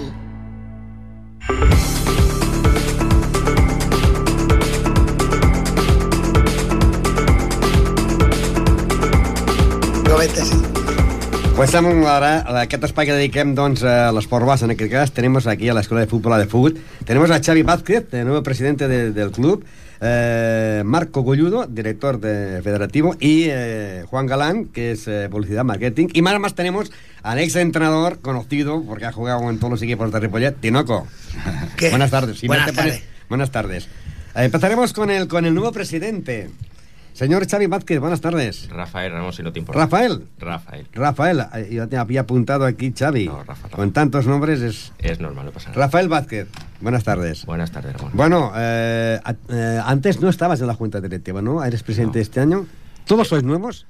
[11.62, 12.30] Passem ara
[12.64, 14.66] aquest espai que dediquem doncs, a l'esport base.
[14.66, 16.78] En aquest cas tenemos aquí a la Escuela de Fútbol de Fútbol.
[17.06, 19.64] Tenemos a Xavi Vázquez, el nuevo presidente de- del club,
[20.02, 26.08] eh, Marco Golludo, director de federativo, y eh, Juan Galán, que es eh, publicidad marketing.
[26.14, 26.92] Y más más tenemos
[27.24, 31.08] al ex entrenador conocido, porque ha jugado en todos los equipos de Ripollet, Tinoco.
[31.78, 31.90] ¿Qué?
[31.90, 32.40] Buenas tardes.
[32.40, 33.04] Si Buenas pones- tardes.
[33.30, 33.88] Buenas tardes.
[34.36, 36.50] Empezaremos con el, con el nuevo presidente.
[37.13, 38.69] Señor Xavi Vázquez, buenas tardes.
[38.69, 39.82] Rafael Ramos, si no te importa.
[39.82, 40.24] Rafael.
[40.39, 40.88] Rafael.
[40.93, 43.26] Rafael, eh, yo te había apuntado aquí Xavi.
[43.28, 43.76] No, Rafa, Rafa.
[43.76, 44.93] Con tantos nombres es...
[44.97, 45.82] Es normal, no pasa nada.
[45.86, 46.47] Rafael Vázquez,
[46.80, 47.45] buenas tardes.
[47.45, 48.12] Buenas tardes, Ramón.
[48.13, 49.19] Bueno, eh,
[49.50, 51.63] eh, antes no estabas en la Junta Directiva, ¿no?
[51.63, 52.24] Eres presidente No.
[52.24, 52.65] este año.
[53.06, 53.86] ¿Todos sois nuevos?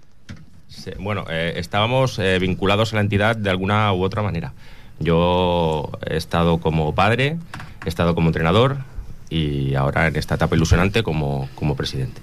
[0.68, 4.54] Sí, bueno, eh, estábamos vinculados a la entidad de alguna u otra manera.
[5.00, 7.38] Yo he estado como padre,
[7.86, 8.78] he estado como entrenador
[9.30, 12.22] y ahora en esta etapa ilusionante como, como presidente.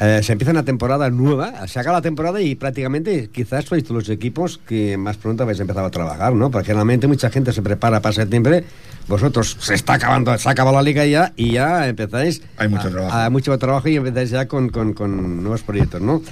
[0.00, 4.08] Eh, se empieza una temporada nueva, se acaba la temporada y prácticamente quizás sois los
[4.08, 6.50] equipos que más pronto habéis empezado a trabajar, ¿no?
[6.50, 8.64] Porque generalmente mucha gente se prepara para septiembre,
[9.06, 12.88] vosotros se está acabando, se ha acabado la liga ya y ya empezáis Hay mucho
[12.88, 13.16] a- trabajo.
[13.16, 16.22] a mucho trabajo y empezáis ya con, con- con nuevos proyectos, ¿no?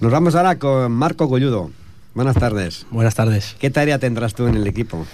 [0.00, 1.70] Nos vamos ahora con Marco Golludo.
[2.14, 2.86] Buenas tardes.
[2.90, 3.56] Buenas tardes.
[3.58, 5.06] ¿Qué tarea tendrás tú en el equipo?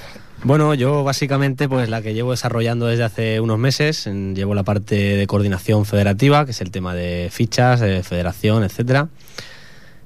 [0.44, 4.94] Bueno, yo básicamente pues la que llevo desarrollando desde hace unos meses, llevo la parte
[4.94, 9.08] de coordinación federativa, que es el tema de fichas, de federación, etcétera.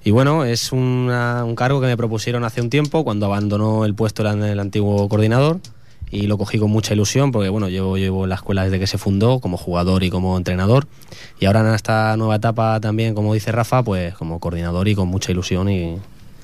[0.04, 1.08] Y bueno, es un
[1.56, 5.60] cargo que me propusieron hace un tiempo, cuando abandonó el puesto el, antiguo coordinador,
[6.10, 8.98] y lo cogí con mucha ilusión, porque bueno, llevo en la escuela desde que se
[8.98, 10.86] fundó, como jugador y como entrenador,
[11.38, 15.08] y ahora en esta nueva etapa también, como dice Rafa, pues como coordinador y con
[15.08, 15.98] mucha ilusión y,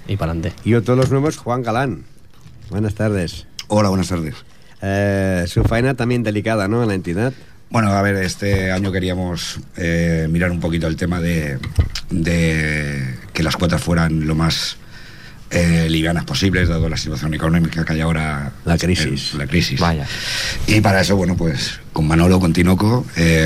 [0.07, 0.57] y para adelante.
[0.65, 2.05] Y otro de los nuevos, Juan Galán.
[2.71, 3.47] Buenas tardes.
[3.69, 4.35] Hola, buenas tardes.
[4.81, 6.83] Eh, su faena también delicada, ¿no?
[6.83, 7.33] En la entidad.
[7.71, 11.59] Bueno, a ver, este año queríamos eh, mirar un poquito el tema de,
[12.09, 14.79] de que las cuotas fueran lo más
[15.51, 18.53] eh, livianas posibles, dado la situación económica que hay ahora.
[18.65, 19.35] La crisis.
[19.35, 19.79] eh, la crisis.
[19.81, 20.07] Vaya.
[20.67, 23.05] Y para eso, bueno, pues con Manolo, con Tinoco,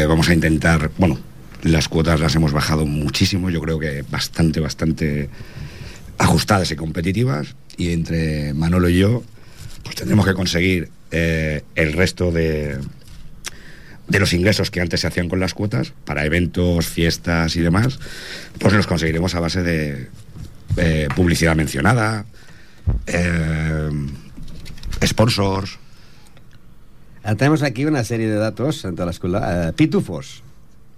[0.09, 1.19] vamos a intentar, bueno,
[1.63, 5.31] las cuotas las hemos bajado muchísimo, yo creo que bastante, bastante
[6.19, 7.57] ajustadas y competitivas.
[7.77, 9.25] Y entre Manolo y yo,
[9.83, 12.79] pues tendremos que conseguir eh, el resto de,
[14.09, 17.99] de los ingresos que antes se hacían con las cuotas, para eventos, fiestas y demás,
[18.59, 20.09] pues los conseguiremos a base de
[20.77, 22.25] eh, publicidad mencionada,
[23.07, 23.91] eh,
[25.05, 25.79] sponsors.
[27.25, 29.69] Eh, tenemos aquí una serie de datos ante la escuela.
[29.69, 30.43] Eh, pitufos.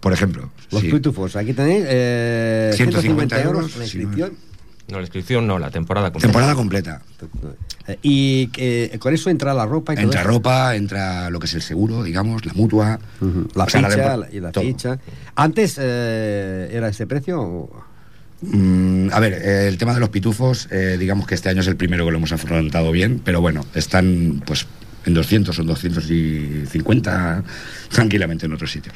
[0.00, 0.90] Por ejemplo, Los sí.
[0.90, 1.34] pitufos.
[1.36, 4.53] Aquí tenéis eh, 150 150 euros euros, la si no- inscripción.
[4.88, 6.26] No, la inscripción no, la temporada completa.
[6.28, 7.02] temporada completa.
[7.88, 11.54] Eh, y que, con eso entra la ropa y Entra ropa, entra lo que es
[11.54, 12.98] el seguro, digamos, la mutua.
[13.54, 14.62] La sea, ficha la- y la todo.
[14.64, 14.98] ficha.
[15.36, 17.40] Antes eh, era ese precio.
[17.40, 17.84] o-
[18.46, 21.66] Mm, a ver, eh, el tema de los pitufos, eh, digamos que este año es
[21.66, 24.66] el primero que lo hemos afrontado bien, pero bueno, están pues
[25.06, 27.42] en 200 o en 250
[27.90, 28.94] tranquilamente en otros sitios.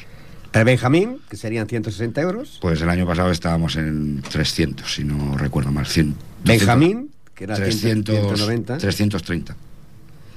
[0.53, 2.57] El Benjamín, que serían 160 euros.
[2.61, 5.85] Pues el año pasado estábamos en 300, si no recuerdo mal.
[5.85, 8.77] 100, Benjamín, que era 300, 190.
[8.79, 9.55] 330.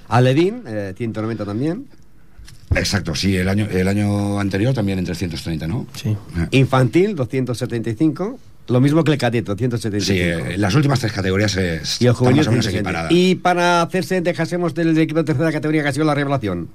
[0.09, 1.87] Aledín, eh, 190 también.
[2.75, 5.87] Exacto, sí, el año, el año anterior también en 330, ¿no?
[5.95, 6.11] Sí.
[6.11, 6.17] Eh,
[6.53, 8.39] Infantil, 275.
[8.69, 10.05] Lo mismo que el cadete, 275.
[10.07, 12.79] Sí, eh, las últimas tres categorías es, Y el juvenil más o menos 160.
[12.79, 13.13] equiparadas.
[13.13, 16.69] Y para hacerse, dejásemos del equipo de tercera categoría que ha sido la revelación.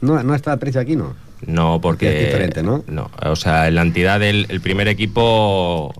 [0.00, 1.14] No, no está el precio aquí, ¿no?
[1.46, 2.20] No, porque...
[2.20, 2.84] Es diferente, ¿no?
[2.86, 5.92] No, o sea, la entidad del el primer equipo,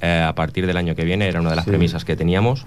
[0.00, 1.70] eh, a partir del año que viene, era una de las Sí.
[1.70, 2.64] premisas que teníamos,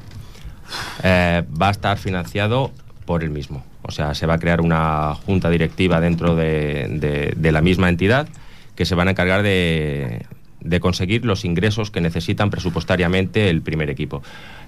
[1.04, 2.72] eh, va a estar financiado
[3.06, 3.63] por el mismo.
[3.84, 7.89] O sea, se va a crear una junta directiva dentro de, de- de la misma
[7.89, 8.28] entidad
[8.76, 10.26] que se van a encargar de,
[10.62, 14.24] de conseguir los ingresos que necesitan presupuestariamente el primer equipo.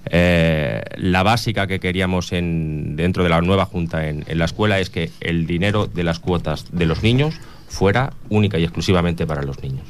[0.06, 4.78] Eh, la básica que queríamos en, dentro de la nueva junta en, en la escuela
[4.80, 7.34] es que el dinero de las cuotas de los niños
[7.68, 9.86] fuera única y exclusivamente para los niños.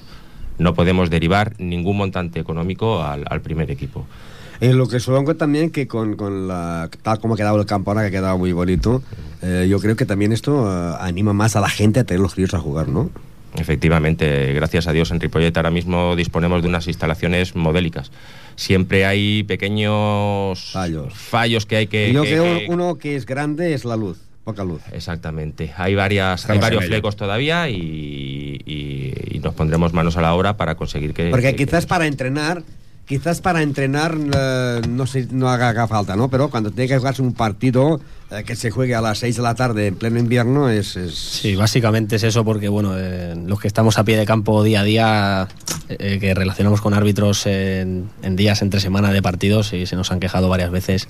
[0.58, 4.06] No podemos derivar ningún montante económico al, al primer equipo.
[4.60, 7.66] En Eh, lo que supongo también que con, con la, tal como ha quedado el
[7.66, 9.02] campo ahora, que ha quedado muy bonito,
[9.42, 12.34] eh, yo creo que también esto eh, anima más a la gente a tener los
[12.34, 13.10] críos a jugar, ¿no?
[13.56, 18.10] Efectivamente, gracias a Dios en Ripollet ahora mismo disponemos de unas instalaciones modélicas.
[18.56, 21.14] Siempre hay pequeños Fallos.
[21.14, 22.12] fallos que hay que...
[22.12, 24.82] yo que- creo que- uno que es grande es la luz, poca luz.
[24.92, 25.72] Exactamente.
[25.76, 30.56] Hay varias, hay varios flecos todavía y, y- y nos pondremos manos a la obra
[30.56, 31.30] para conseguir que.
[31.30, 32.62] Porque que- quizás para entrenar,
[33.06, 36.28] quizás para entrenar eh, no sé, no haga, falta, ¿no?
[36.28, 38.00] Pero cuando tiene que jugarse un partido
[38.30, 40.98] eh, que se juegue a las 6 de la tarde en pleno invierno es...
[41.12, 44.80] Sí, básicamente es eso porque, bueno, eh, los que estamos a pie de campo día
[44.80, 45.48] a día
[45.88, 50.10] eh, que relacionamos con árbitros en, en días entre semana de partidos y se nos
[50.10, 51.08] han quejado varias veces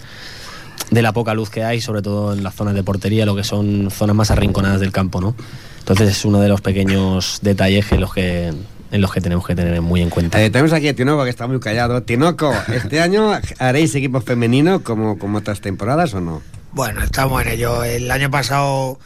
[0.91, 3.45] de la poca luz que hay, sobre todo en las zonas de portería, lo que
[3.45, 5.35] son zonas más arrinconadas del campo, ¿no?
[5.79, 8.53] Entonces es uno de los pequeños detalles en los que,
[8.95, 10.41] en los que tenemos que tener muy en cuenta.
[10.41, 12.05] Eh, tenemos aquí a Tinoco que está muy callado.
[12.05, 16.43] Tinoco, ¿este año haréis equipo femenino como, como otras temporadas o no?
[16.71, 17.83] Bueno, estamos en ello.
[17.83, 19.01] El año pasado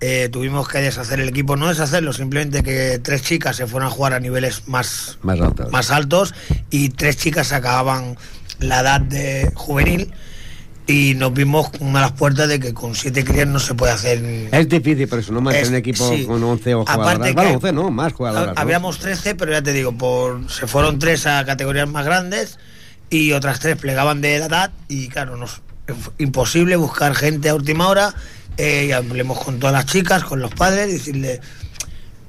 [0.00, 3.90] eh, tuvimos que deshacer el equipo, no deshacerlo, simplemente que tres chicas se fueron a
[3.90, 5.72] jugar a niveles más, Más altos.
[5.72, 6.34] más altos
[6.68, 8.18] y tres chicas acababan
[8.58, 10.12] la edad de juvenil
[10.86, 14.22] y nos vimos con las puertas de que con siete crías no se puede hacer.
[14.52, 15.40] Es difícil por eso, ¿no?
[15.40, 16.24] Mantener un equipo sí.
[16.24, 18.54] con 11 o Aparte Bueno, 11 no, más jugadoras.
[18.54, 18.60] ¿no?
[18.60, 22.58] Habíamos 13, pero ya te digo, por se fueron tres a categorías más grandes
[23.10, 25.62] y otras tres plegaban de la edad y claro, nos
[26.18, 28.14] imposible buscar gente a última hora.
[28.58, 31.40] Eh, y hablemos con todas las chicas, con los padres, y decirle,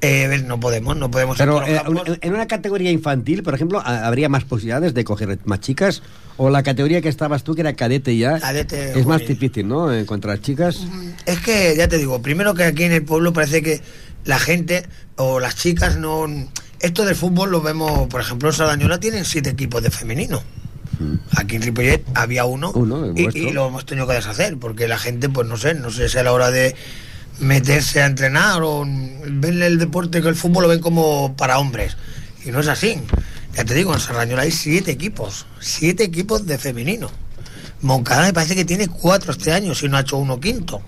[0.04, 1.36] eh, no podemos, no podemos.
[1.38, 1.80] Pero eh,
[2.20, 6.02] en una categoría infantil, por ejemplo, ¿ha- ¿habría más posibilidades de coger más chicas?
[6.36, 8.38] ¿O la categoría que estabas tú, que era cadete ya?
[8.40, 9.92] Cadete, es más difícil, ¿no?
[9.92, 10.80] Encontrar chicas.
[11.26, 13.80] Es que, ya te digo, primero que aquí en el pueblo parece que
[14.24, 14.84] la gente
[15.16, 16.26] o las chicas no...
[16.80, 20.42] Esto del fútbol lo vemos, por ejemplo, en Sardañola tienen siete equipos de femenino.
[21.36, 22.72] Aquí en Ripollet había uno,
[23.16, 26.08] y, y lo hemos tenido que deshacer, porque la gente, pues no sé, no sé
[26.08, 26.74] si a la hora de
[27.40, 31.96] meterse a entrenar o ven el deporte que el fútbol lo ven como para hombres.
[32.44, 33.00] Y no es así.
[33.56, 37.10] Ya te digo, en Sardañola hay siete equipos, siete equipos de femenino.
[37.80, 40.82] Moncada me parece que tiene cuatro este año, si no ha hecho uno quinto.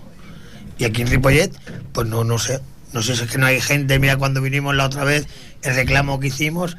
[0.79, 1.53] Y aquí en Ripollet,
[1.93, 2.61] pues no, no sé.
[2.93, 3.99] No sé si es que no hay gente.
[3.99, 5.27] Mira, cuando vinimos la otra vez,
[5.63, 6.77] el reclamo que hicimos,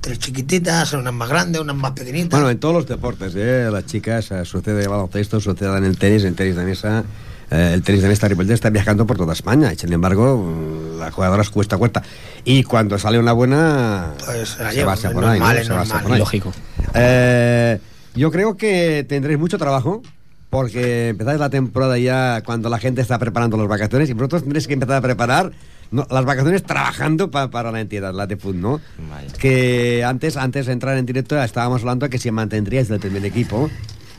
[0.00, 2.30] tres chiquititas, unas más grandes, unas más pequeñitas.
[2.30, 3.68] Bueno, en todos los deportes, ¿eh?
[3.70, 7.04] Las chicas, sucede en baloncesto, sucede en el tenis, en tenis de mesa.
[7.52, 10.98] Eh, el tenis de mesa Ripollet está viajando por toda España y sin embargo mm,
[10.98, 12.02] las jugadoras cuesta cuesta
[12.44, 14.64] y cuando sale una buena Pues se
[15.10, 16.18] por ahí.
[16.18, 16.52] Lógico.
[16.94, 17.78] Eh,
[18.14, 20.02] yo creo que tendréis mucho trabajo
[20.50, 24.66] porque empezáis la temporada ya cuando la gente está preparando las vacaciones y vosotros tendréis
[24.66, 25.52] que empezar a preparar
[25.90, 28.80] no, las vacaciones trabajando pa- para la entidad, la de FUT, ¿no?
[29.10, 29.32] Vaya.
[29.38, 33.24] Que antes, antes de entrar en directo estábamos hablando de que si mantendríais del primer
[33.24, 33.70] equipo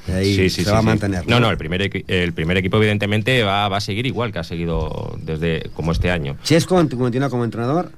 [0.05, 1.27] Sí, sí, se va a mantener.
[1.27, 4.43] No, no, el primer, el primer equipo evidentemente va, va a seguir igual que ha
[4.43, 6.35] seguido desde como este año.
[6.43, 7.91] Chesco continúa como entrenador.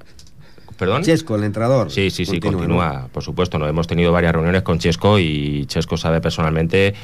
[0.78, 1.02] ¿Perdón?
[1.02, 1.90] Chesco, el entrenador.
[1.90, 3.58] Sí, sí, sí, continúa, por supuesto.
[3.58, 6.94] No, hemos tenido varias reuniones con Chesco y Chesco sabe personalmente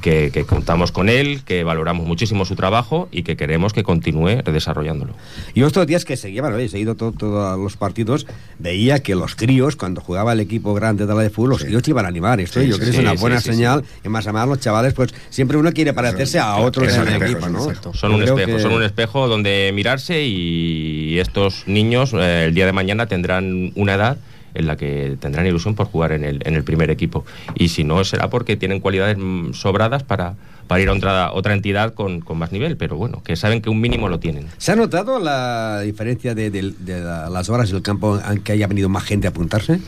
[0.00, 4.42] que, que contamos con él, que valoramos muchísimo su trabajo y que queremos que continúe
[4.44, 5.14] desarrollándolo.
[5.54, 8.26] Yo estos días que seguía, bueno, he seguido to- todos los partidos,
[8.58, 11.82] veía que los críos, cuando jugaba el equipo grande de la de fútbol, los críos
[11.84, 12.40] se iban a animar.
[12.40, 13.84] Esto Sí, yo sí, creo que sí, es una sí, buena sí, señal.
[14.04, 17.48] Y más además los chavales, pues siempre uno quiere parecerse a otros en el equipo,
[17.48, 17.68] ¿no?
[17.94, 22.66] Son un espejo, que- son un espejo donde mirarse y estos niños eh, el día
[22.66, 24.18] de mañana tendrán una edad
[24.58, 27.24] en la que tendrán ilusión por jugar en el, en el primer equipo.
[27.54, 30.34] Y si no, será porque tienen cualidades mm, sobradas para,
[30.66, 33.70] para ir a otra, otra entidad con, con más nivel, pero bueno, que saben que
[33.70, 34.48] un mínimo lo tienen.
[34.58, 38.52] ¿Se ha notado la diferencia de, de- de la- las horas del campo en que
[38.52, 39.80] haya venido más gente a apuntarse?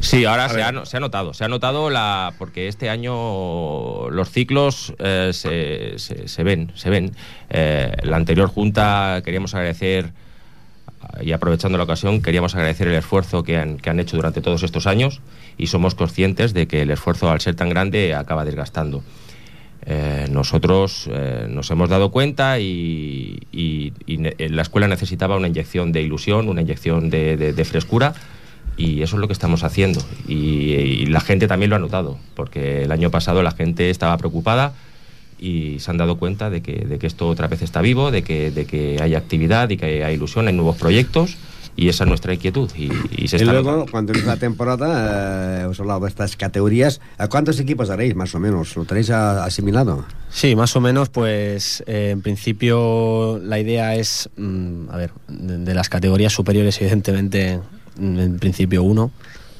[0.00, 4.08] Sí, ahora se ha, no- se ha notado, se ha notado la porque este año
[4.08, 7.12] los ciclos eh, se, se- se ven, se ven.
[7.50, 10.12] Eh, la anterior junta queríamos agradecer
[11.22, 14.62] y aprovechando la ocasión queríamos agradecer el esfuerzo que han, que han hecho durante todos
[14.62, 15.20] estos años
[15.58, 19.02] y somos conscientes de que el esfuerzo al ser tan grande acaba desgastando.
[19.86, 23.40] Eh, nosotros eh, nos hemos dado cuenta y,
[24.06, 28.12] ne- la escuela necesitaba una inyección de ilusión, una inyección de, frescura
[28.76, 30.00] y eso es lo que estamos haciendo.
[30.28, 34.74] Y la gente también lo ha notado, porque el año pasado la gente estaba preocupada
[35.40, 38.22] y se han dado cuenta de que, de que esto otra vez está vivo, de
[38.22, 41.36] que, de que hay actividad y que hay ilusión, hay nuevos proyectos
[41.76, 43.90] y esa es nuestra inquietud y, y se Y está luego, notando.
[43.90, 47.00] cuando empiece la temporada, eh, os he hablado de estas categorías.
[47.16, 48.76] ¿A cuántos equipos haréis, más o menos?
[48.76, 50.04] ¿Lo tenéis a- asimilado?
[50.30, 55.58] Sí, más o menos, pues eh, en principio la idea es, mm, a ver, de,
[55.58, 57.60] de las categorías superiores, evidentemente,
[57.98, 59.10] en principio uno,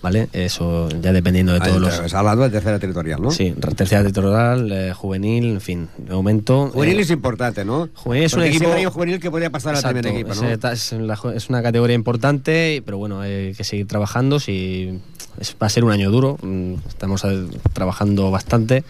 [0.03, 0.29] ¿vale?
[0.33, 1.99] Eso ya dependiendo de Ah, todos los...
[2.01, 3.31] Has hablado de tercera territorial, ¿no?
[3.31, 6.71] Sí, tercera territorial, eh, juvenil, en fin, de momento...
[6.73, 7.89] Juvenil eh, es importante, ¿no?
[7.95, 10.49] Juvenil es un equipo- hay un juvenil que podría pasar Exacto, primer equipo, es, ¿no?
[10.49, 14.41] eh, ta- es la es una categoría importante, pero bueno, hay que seguir trabajando.
[14.41, 14.99] Si
[15.39, 18.85] es- va a ser un año duro, mm, estamos eh, trabajando bastante.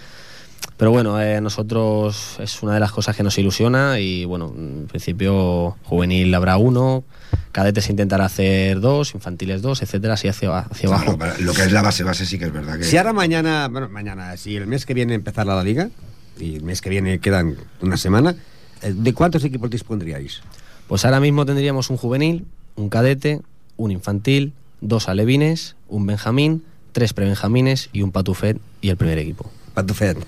[0.77, 4.87] Pero bueno, eh, nosotros es una de las cosas que nos ilusiona y bueno, en
[4.89, 7.05] principio juvenil habrá uno,
[7.53, 11.19] cadetes intentará hacer dos, infantiles dos, etcétera, así hacia, hacia abajo.
[11.41, 13.91] Lo que es la base base sí que es verdad que Si ahora mañana, bueno,
[13.91, 15.91] mañana, si el mes que viene empezar la liga,
[16.39, 18.37] y el mes que viene quedan una semana,
[18.83, 20.41] eh, ¿de cuántos equipos dispondríais?
[20.89, 22.47] Pues ahora mismo tendríamos un juvenil,
[22.77, 23.43] un cadete,
[23.77, 29.51] un infantil, dos alevines, un benjamín, tres prebenjamines y un patufet y el primer equipo.
[29.83, 30.19] Patufet.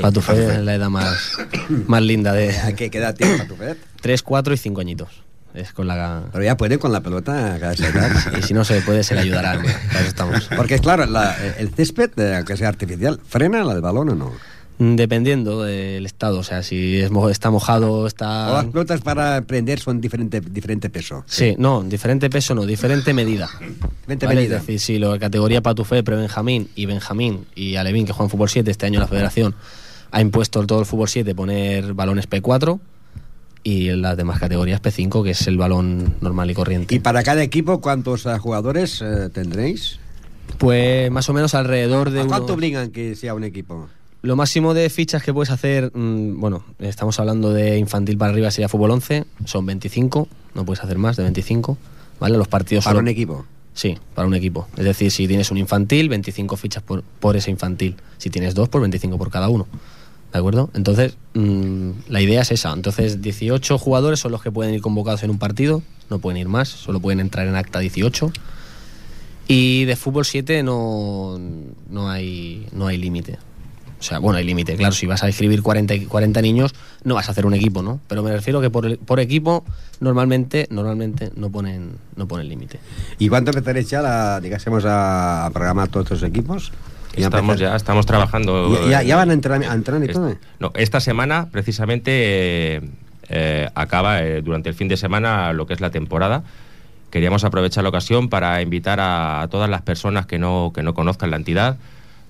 [0.00, 1.32] Patufet es la edad más,
[1.86, 3.78] más linda de ¿A qué, qué edad tiene Patufet?
[4.00, 5.08] 3, 4 y 5 añitos.
[5.54, 6.22] Es con la...
[6.32, 7.58] Pero ya puede con la pelota.
[8.38, 9.58] Y si no se puede, se le ayudará.
[9.60, 10.48] Para eso estamos.
[10.56, 14.32] Porque, claro, la- el césped, eh, aunque sea artificial, ¿frena la del balón o no?
[14.96, 18.52] Dependiendo del estado, o sea, si es está mojado, O está...
[18.52, 21.22] las pelotas para prender son diferente, diferente peso.
[21.26, 23.48] Sí, no, diferente peso no, diferente medida.
[23.60, 24.40] Diferente ¿Vale?
[24.40, 24.56] medida.
[24.56, 28.70] Es decir, si la categoría Patufé, Prebenjamín y Benjamín y Alevín, que juegan fútbol 7,
[28.70, 29.54] este año la federación
[30.10, 32.78] ha impuesto todo el fútbol 7 poner balones P4
[33.64, 36.94] y en las demás categorías P5, que es el balón normal y corriente.
[36.94, 39.98] ¿Y para cada equipo cuántos eh, jugadores eh, tendréis?
[40.58, 43.88] Pues más o menos alrededor de ¿A cuánto obligan que sea un equipo?
[44.22, 48.50] Lo máximo de fichas que puedes hacer, mm, bueno, estamos hablando de infantil para arriba
[48.52, 51.76] sería fútbol 11, son 25, no puedes hacer más de 25,
[52.20, 52.38] ¿vale?
[52.38, 53.44] Los partidos Para solo- un equipo.
[53.74, 54.68] Sí, para un equipo.
[54.76, 57.96] Es decir, si tienes un infantil, 25 fichas por, por ese infantil.
[58.18, 59.66] Si tienes dos, pues 25 por cada uno.
[60.32, 60.70] ¿De acuerdo?
[60.74, 62.72] Entonces, mm, la idea es esa.
[62.74, 66.48] Entonces, 18 jugadores son los que pueden ir convocados en un partido, no pueden ir
[66.48, 68.30] más, solo pueden entrar en acta 18.
[69.48, 71.40] Y de fútbol 7 no,
[71.90, 73.38] no hay, no hay límite.
[74.02, 74.74] O sea, bueno, hay límite.
[74.74, 76.74] Claro, si vas a escribir 40, y- 40 niños,
[77.04, 78.00] no vas a hacer un equipo, ¿no?
[78.08, 79.64] Pero me refiero que por, el- por equipo,
[80.00, 82.80] normalmente, normalmente no ponen, no ponen límite.
[83.20, 86.72] ¿Y cuánto empezaréis ya, la, digásemos, a, programar todos estos equipos?
[87.16, 88.74] Ya Estamos ya, estamos trabajando.
[88.86, 90.34] Ya, ya- ya eh, van a entrar, a entrar y todo.
[90.58, 92.10] No, esta semana, precisamente,
[92.78, 92.80] eh,
[93.28, 96.42] eh, acaba eh, durante el fin de semana lo que es la temporada.
[97.10, 100.92] Queríamos aprovechar la ocasión para invitar a, a todas las personas que no, que no
[100.92, 101.76] conozcan la entidad,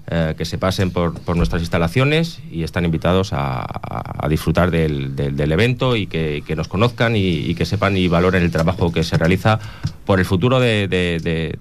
[0.08, 4.70] eh, que se pasen por, por nuestras instalaciones y están invitados a, a- a disfrutar
[4.70, 8.42] del, del- del evento y que, que nos conozcan y, y que sepan y valoren
[8.42, 9.58] el trabajo que se realiza
[10.04, 11.58] por el futuro de, de- de-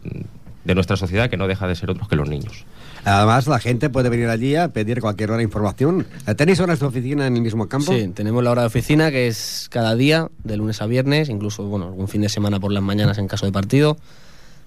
[0.64, 2.66] de nuestra sociedad, que no deja de ser otros que los niños.
[3.04, 6.06] Además, la gente puede venir allí a pedir cualquier hora información.
[6.28, 7.92] Eh, ¿Tenéis horas de oficina en el mismo campo?
[7.94, 11.64] Sí, tenemos la hora de oficina que es cada día, de lunes a viernes, incluso
[11.64, 13.98] bueno, algún fin de semana por las mañanas en caso de partido.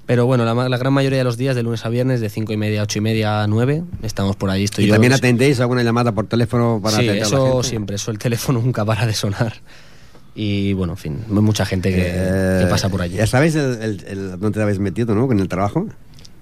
[0.06, 2.28] Pero bueno, la, ma- la gran mayoría de los días, de lunes a viernes, de
[2.28, 4.64] 5 y media, 8 y media a 9, estamos por allí.
[4.64, 4.94] Estoy ¿Y yo.
[4.94, 7.68] también atendéis alguna llamada por teléfono para sí, atender a la eso gente?
[7.68, 9.54] siempre, eso el teléfono nunca para de sonar.
[10.34, 13.16] Y bueno, en fin, hay mucha gente que, Eh, que pasa por allí.
[13.16, 15.26] Ya sabéis el, el- el- dónde te habéis metido, ¿no?
[15.26, 15.86] Con el trabajo.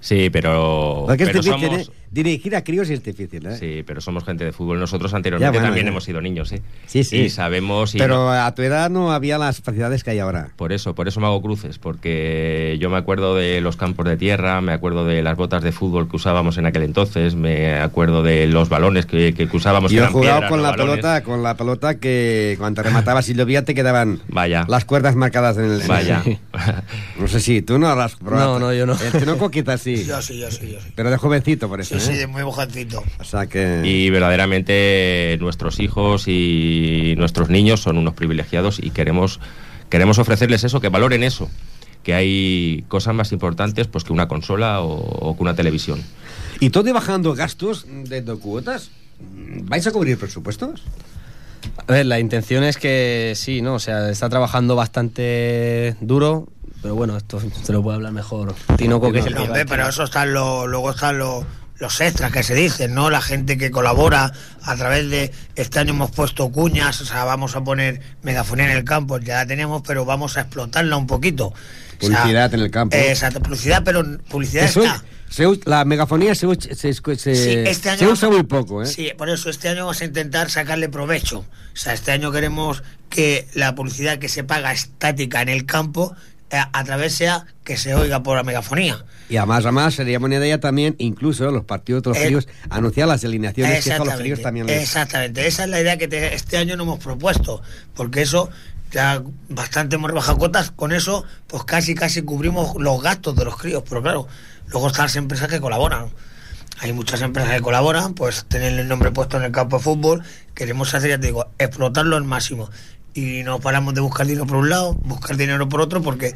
[0.01, 1.87] Sí, pero, pero somos, ¿eh?
[2.13, 3.57] Dirigir a críos es difícil, ¿eh?
[3.57, 4.79] Sí, pero somos gente de fútbol.
[4.79, 5.91] Nosotros anteriormente Ya, bueno, también ya.
[5.91, 6.61] hemos sido niños, ¿eh?
[6.85, 7.17] Sí, sí.
[7.21, 7.95] Y sabemos...
[7.95, 10.49] y Pero no- a tu edad no había las facilidades que hay ahora.
[10.55, 14.15] por eso, por eso me hago cruces, porque yo me acuerdo de los campos de
[14.17, 18.21] tierra, me acuerdo de las botas de fútbol que usábamos en aquel entonces, me acuerdo
[18.21, 19.91] de los balones que, que usábamos.
[19.91, 20.95] Yo he jugado piedras, con no la balones.
[20.97, 24.65] pelota, con la pelota que cuando rematabas y llovía te quedaban Vaya.
[24.67, 25.81] las cuerdas marcadas en el.
[25.87, 26.23] Vaya.
[27.19, 28.59] No sé si tú no las No, probado.
[28.59, 28.93] no, yo no.
[28.93, 30.03] El Tinoco quizás sí.
[30.05, 30.91] Yo sí, yo sí, yo sí.
[30.95, 31.99] Pero de jovencito, por eso.
[31.99, 32.17] Sí, sí, ¿eh?
[32.17, 33.03] de muy bojancito.
[33.19, 33.81] O sea que.
[33.83, 39.39] Y verdaderamente nuestros hijos y nuestros niños son unos privilegiados y queremos,
[39.89, 41.49] queremos ofrecerles eso, que valoren eso,
[42.03, 46.01] que hay cosas más importantes pues que una consola o, o que una televisión.
[46.59, 48.91] ¿Y todo bajando gastos de, de cuotas?
[49.19, 50.83] ¿Vais a cubrir presupuestos?
[51.87, 53.75] A ver, la intención es que sí, ¿no?
[53.75, 56.47] O sea, está trabajando bastante duro,
[56.81, 59.65] pero bueno, esto se lo puede hablar mejor Tinoco, que es el No, que hombre,
[59.65, 61.45] pero eso están lo- luego están los,
[61.83, 63.09] los extras que se dicen, ¿no?
[63.09, 64.31] La gente que colabora
[64.63, 68.77] a través de este año hemos puesto cuñas, o sea, vamos a poner megafonía en
[68.77, 71.47] el campo, ya la tenemos, pero vamos a explotarla un poquito.
[71.47, 71.53] O
[71.99, 72.95] sea, Publicidad en el campo.
[72.95, 75.03] exacto, publicidad, pero publicidad Eso- está.
[75.29, 78.85] se la megafonía se, se, se- Sí, este año se usa vamos- muy poco, ¿eh?
[78.85, 81.39] Sí, por eso este año vamos a intentar sacarle provecho.
[81.39, 86.15] O sea, este año queremos que la publicidad que se paga estática en el campo
[86.59, 89.03] a través sea que se oiga por la megafonía.
[89.29, 93.07] Y además, además sería buena idea también, incluso los partidos de los Eh, fríos, anunciar
[93.07, 94.81] las alineaciones que a los fríos también les...
[94.83, 97.61] Exactamente, esa es la idea que te- este año no hemos propuesto,
[97.95, 98.49] porque eso
[98.91, 103.57] ya bastante hemos rebajado cotas, con eso pues casi casi cubrimos los gastos de los
[103.57, 104.27] críos, pero claro,
[104.67, 106.07] luego están las empresas que colaboran.
[106.79, 110.23] Hay muchas empresas que colaboran, pues tener el nombre puesto en el campo de fútbol,
[110.53, 112.69] queremos hacer, ya te digo, explotarlo al máximo.
[113.13, 116.33] Y no paramos de buscar dinero por un lado, buscar dinero por otro, porque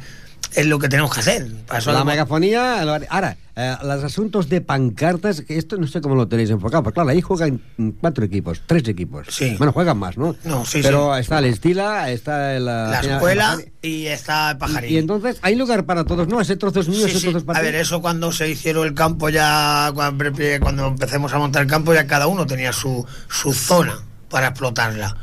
[0.54, 1.46] es lo que tenemos que hacer.
[1.86, 6.50] La megafonía, ahora, eh, los asuntos de pancartas, que esto no sé cómo lo tenéis
[6.50, 7.60] enfocado, porque claro, ahí juegan
[8.00, 9.26] cuatro equipos, tres equipos.
[9.28, 9.56] Sí.
[9.58, 10.36] Bueno, juegan más, ¿no?
[10.44, 11.20] No, sí, Pero sí.
[11.20, 14.90] está el Estila, está el, la el- escuela el- y está el pajarín.
[14.92, 16.28] Y entonces, ¿hay lugar para todos?
[16.28, 16.40] ¿No?
[16.40, 18.86] Ese trozo es mío, Sí, ese trozo es para A ver, eso cuando se hicieron
[18.86, 23.04] el campo ya, cuando, cuando empecemos a montar el campo, ya cada uno tenía su,
[23.28, 23.98] su zona
[24.30, 25.16] para explotarla.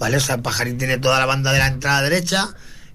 [0.00, 0.16] ¿Vale?
[0.16, 2.48] O sea, el pajarín tiene toda la banda de la entrada derecha,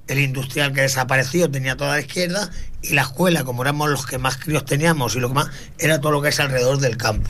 [0.07, 2.51] el industrial que desapareció tenía toda la izquierda
[2.81, 5.47] Y la escuela, como éramos los que más críos teníamos y lo que más,
[5.77, 7.29] era todo lo que es alrededor del campo.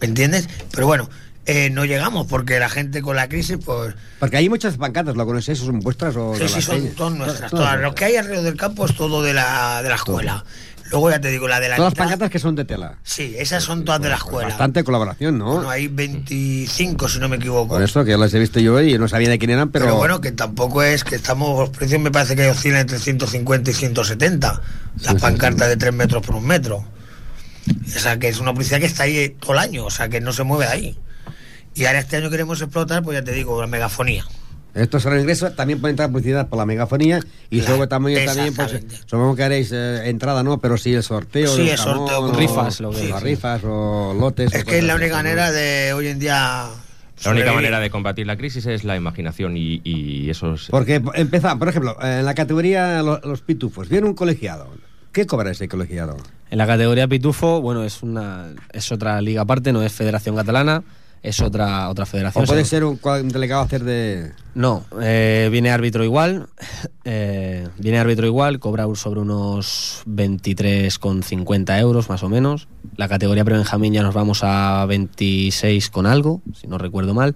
[0.00, 0.48] ¿Me entiendes?
[0.70, 1.10] Pero bueno,
[1.46, 3.94] eh, no llegamos porque la gente con la crisis, pues.
[4.20, 5.58] Porque hay muchas pancartas, ¿lo conocéis?
[5.58, 7.50] ¿Son vuestras o Sí, sí, son todas nuestras.
[7.50, 7.80] Todas Todas.
[7.80, 10.44] Lo que hay alrededor del campo es todo de la, de la escuela.
[10.94, 12.98] Luego ya te digo, la de la Todas las pancartas que son de tela.
[13.02, 14.48] Sí, esas son todas de la escuela.
[14.50, 15.54] Bastante colaboración, ¿no?
[15.54, 17.74] Bueno, hay 25, si no me equivoco.
[17.74, 19.86] Por eso, que ya las he visto yo y no sabía de quién eran, pero...
[19.86, 23.70] Pero, bueno, que tampoco es que estamos, los precios me parece que oscilan entre 150
[23.70, 24.62] y 170.
[25.00, 26.84] Las sí, pancartas de 3 metros por un metro.
[27.66, 30.20] O sea, que es una publicidad que está ahí todo el año, o sea, que
[30.20, 30.98] no se mueve de ahí.
[31.74, 34.24] Y ahora este año queremos explotar, pues ya te digo, la megafonía.
[34.74, 38.54] Estos son ingresos, también pueden entrar publicidad por la megafonía y Claro, luego también, también
[38.54, 40.58] pues, supongo que haréis eh, entrada, ¿no?
[40.58, 43.24] Pero sí el sorteo, Sí, el sorteo, jamón, o- rifas, lo que o es, sí.
[43.24, 44.52] rifas o lotes.
[44.52, 46.66] Es o que es la única manera de hoy en día.
[47.24, 50.66] La única manera de combatir la crisis es la imaginación y, y eso es...
[50.70, 54.68] Porque empieza, por ejemplo, en la categoría lo- los pitufos, viene un colegiado.
[55.12, 56.16] ¿Qué cobra ese colegiado?
[56.50, 60.82] En la categoría Pitufo, bueno, es una es otra liga aparte, no es Federación Catalana,
[61.24, 62.44] es otra otra federación.
[62.44, 62.98] ¿O puede Se- ser un,
[63.30, 64.30] delegado hacer de...?
[64.54, 66.46] No, eh, viene árbitro igual,
[67.04, 72.68] eh, viene árbitro igual, cobra sobre unos 23,50 euros más o menos.
[72.96, 77.34] La categoría pre-Benjamín ya nos vamos a 26 con algo, si no recuerdo mal.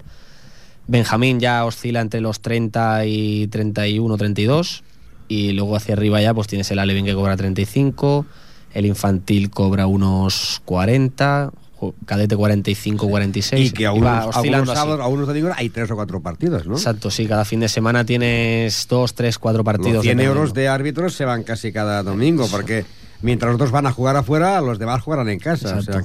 [0.86, 4.82] Benjamín ya oscila entre los 30 y 31, 32.
[5.28, 8.24] Y luego hacia arriba ya pues tienes el Alevín que cobra 35,
[8.72, 11.58] el infantil cobra unos 40, jo-
[12.06, 13.70] cadete 45, 46.
[13.70, 16.20] Y que a y va unos, oscilando algunos sábados, algunos domingos hay tres o cuatro
[16.20, 16.74] partidos, ¿no?
[16.76, 19.94] Exacto, sí, cada fin de semana tienes dos, tres, cuatro partidos.
[19.94, 20.40] Los 100 dependiendo.
[20.40, 22.84] euros de árbitros se van casi cada domingo, porque
[23.22, 25.78] mientras los otros van a jugar afuera, los demás jugarán en casa.
[25.78, 26.02] Exacto, o sea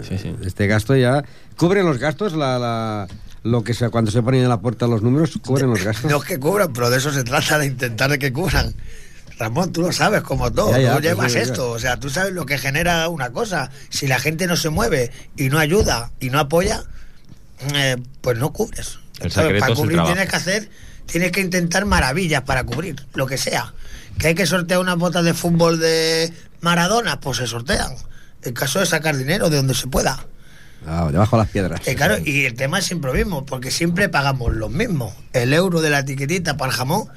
[0.00, 0.46] que sí, sí, sí.
[0.46, 1.22] este gasto ya...
[1.56, 3.06] ¿Cubren los gastos la, la-
[3.44, 5.32] lo que se, cuando se ponen en la puerta los números?
[5.44, 6.04] ¿Cubren los gastos?
[6.10, 8.74] No es que cubran, pero de eso se trata, de intentar de que cubran.
[9.42, 11.98] Ramón, tú lo sabes como todo, Ya, ya, tú pues llevas sí, esto, o sea,
[11.98, 13.70] tú sabes lo que genera una cosa.
[13.88, 16.84] Si la gente no se mueve y no ayuda y no apoya,
[17.74, 18.98] eh, pues no cubres.
[19.34, 20.70] Para el cubrir tienes que hacer,
[21.06, 23.74] tienes que intentar maravillas para cubrir, lo que sea.
[24.18, 27.94] Que hay que sortear unas botas de fútbol de Maradona, pues se sortean.
[28.42, 30.26] El caso es sacar dinero de donde se pueda.
[30.86, 31.80] Ah, debajo de las piedras.
[31.86, 35.14] Eh, claro, y el tema es siempre lo mismo, porque siempre pagamos los mismos.
[35.32, 37.08] El euro de la etiquetita para el jamón,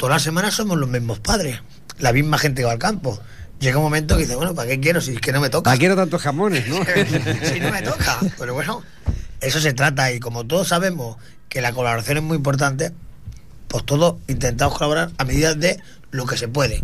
[0.00, 1.60] todas las semanas somos los mismos padres,
[1.98, 3.20] la misma gente que va al campo.
[3.58, 5.64] Llega un momento que dice, bueno, ¿para qué quiero si es que no me toca?
[5.64, 6.76] ¿Para quiero tantos jamones, no?
[7.52, 8.18] si no me toca.
[8.38, 8.82] Pero bueno,
[9.42, 11.18] eso se trata y como todos sabemos
[11.50, 12.92] que la colaboración es muy importante,
[13.68, 15.78] pues todos intentamos colaborar a medida de
[16.12, 16.82] lo que se puede.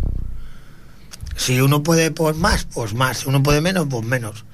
[1.35, 3.17] Si uno puede, pues más, pues más.
[3.17, 4.45] Si uno puede menos, pues menos.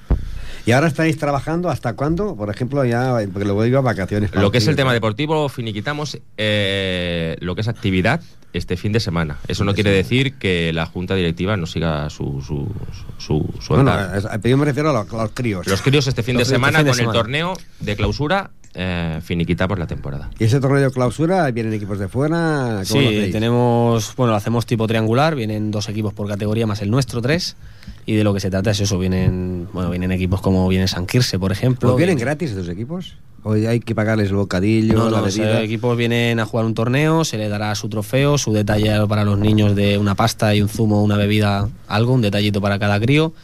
[0.66, 2.36] ¿Y ahora estáis trabajando hasta cuándo?
[2.36, 4.34] Por ejemplo, ya, porque luego digo a vacaciones.
[4.34, 4.94] Lo que es el tema ¿no?
[4.94, 8.22] deportivo, finiquitamos eh, lo que es actividad
[8.54, 9.36] este fin de semana.
[9.48, 12.66] Eso no quiere decir que la junta directiva no siga su, su,
[13.18, 15.66] su, su es- yo me refiero a los, a los críos.
[15.66, 17.18] Los críos este fin Los de críos semana este fin de con el semana.
[17.18, 20.30] torneo de clausura eh, finiquitamos la temporada.
[20.38, 22.82] ¿Y ese torneo de clausura vienen equipos de fuera?
[22.88, 26.90] ¿Cómo Sí, tenemos, bueno, lo hacemos tipo triangular, vienen dos equipos por categoría más el
[26.90, 27.56] nuestro, tres.
[28.06, 31.06] Y de lo que se trata es eso, vienen, bueno, vienen equipos como viene San
[31.06, 31.90] Quirse, por ejemplo.
[31.90, 33.16] ¿Pues vienen viene- gratis esos equipos?
[33.46, 35.60] ¿O hay que pagarles el bocadillo, No, no, los bebida?
[35.62, 39.38] equipos vienen a jugar un torneo, se le dará su trofeo, su detalle para los
[39.38, 43.34] niños de una pasta y un zumo, una bebida, algo, un detallito para cada crío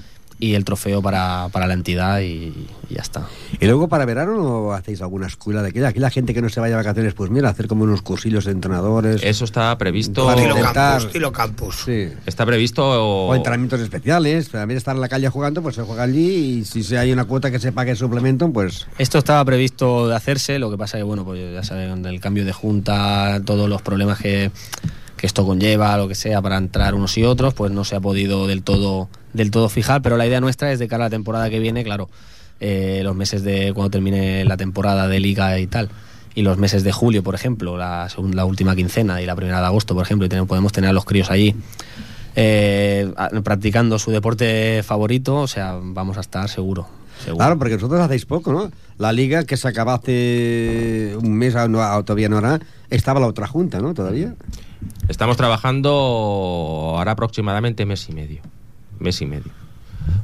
[0.40, 2.52] y el trofeo para, para la entidad y,
[2.88, 3.26] y ya está.
[3.60, 5.88] ¿Y luego para verano no hacéis alguna escuela de aquella?
[5.88, 8.44] Aquí la gente que no se vaya de vacaciones, pues mira, hacer como unos cursillos
[8.46, 9.22] de entrenadores.
[9.22, 10.24] Eso está previsto.
[10.24, 11.76] Para Estilo intentar- campus, estilo campus.
[11.84, 12.08] Sí.
[12.26, 12.80] Está previsto.
[13.28, 14.50] O entrenamientos especiales.
[14.50, 17.24] De estar en la calle jugando, pues se juega allí y si se- hay una
[17.26, 18.86] cuota que se pague suplemento, pues...
[18.98, 22.44] Esto estaba previsto de hacerse, lo que pasa que, bueno, pues ya saben, el cambio
[22.44, 24.50] de junta, todos los problemas que,
[25.20, 28.00] que esto conlleva, lo que sea, para entrar unos y otros, pues no se ha
[28.00, 31.10] podido del todo, del todo fijar, pero la idea nuestra es de cara a la
[31.10, 32.08] temporada que viene, claro,
[32.60, 35.90] eh, los meses de cuando termine la temporada de liga y tal,
[36.34, 39.66] y los meses de julio, por ejemplo, la, la última quincena y la primera de
[39.66, 41.54] agosto, por ejemplo, y tenemos- podemos tener a los críos allí.
[42.36, 43.12] eh,
[43.42, 46.86] practicando su deporte favorito, o sea, vamos a estar seguro.
[47.36, 48.70] Claro, porque vosotros hacéis poco, ¿no?
[48.98, 53.18] La liga que se acaba hace un mes, ah, no, ah, todavía no hará, estaba
[53.20, 53.92] la otra junta, ¿no?
[53.94, 54.34] Todavía.
[55.08, 55.90] Estamos trabajando
[56.96, 58.42] ahora aproximadamente mes y medio.
[58.98, 59.52] Mes y medio.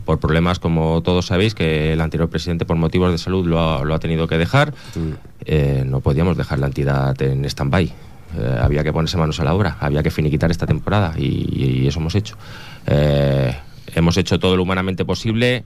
[0.04, 3.84] Por problemas, como todos sabéis, que el anterior presidente, por motivos de salud, lo ha,
[3.84, 4.72] lo ha tenido que dejar.
[5.44, 7.84] Eh, no podíamos dejar la entidad en stand-by.
[8.38, 11.86] Eh, había que ponerse manos a la obra, había que finiquitar esta temporada y, y
[11.86, 12.36] eso hemos hecho.
[12.86, 13.56] Eh,
[13.94, 15.64] hemos hecho todo lo humanamente posible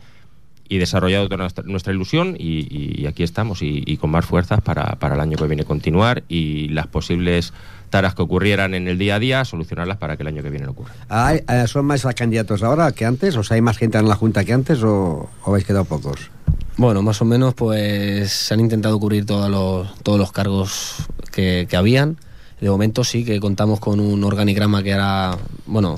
[0.71, 2.67] y desarrollado toda nuestra, nuestra ilusión y,
[3.03, 6.23] y- aquí estamos y, y con más fuerzas para, para el año que viene continuar
[6.29, 7.53] y las posibles
[7.91, 10.65] taras que ocurrieran en el día a día, solucionarlas para que el año que viene
[10.67, 10.93] no ocurra.
[11.09, 13.37] Hay- eh, ¿Son más candidatos ahora que antes?
[13.37, 16.31] ¿O sea, hay más gente en la Junta que antes o, o habéis quedado pocos?
[16.77, 21.67] Bueno, más o menos, pues se han intentado cubrir todos los, todos los cargos que,
[21.69, 22.17] que habían.
[22.61, 25.97] De momento sí que contamos con un organigrama que ahora, bueno,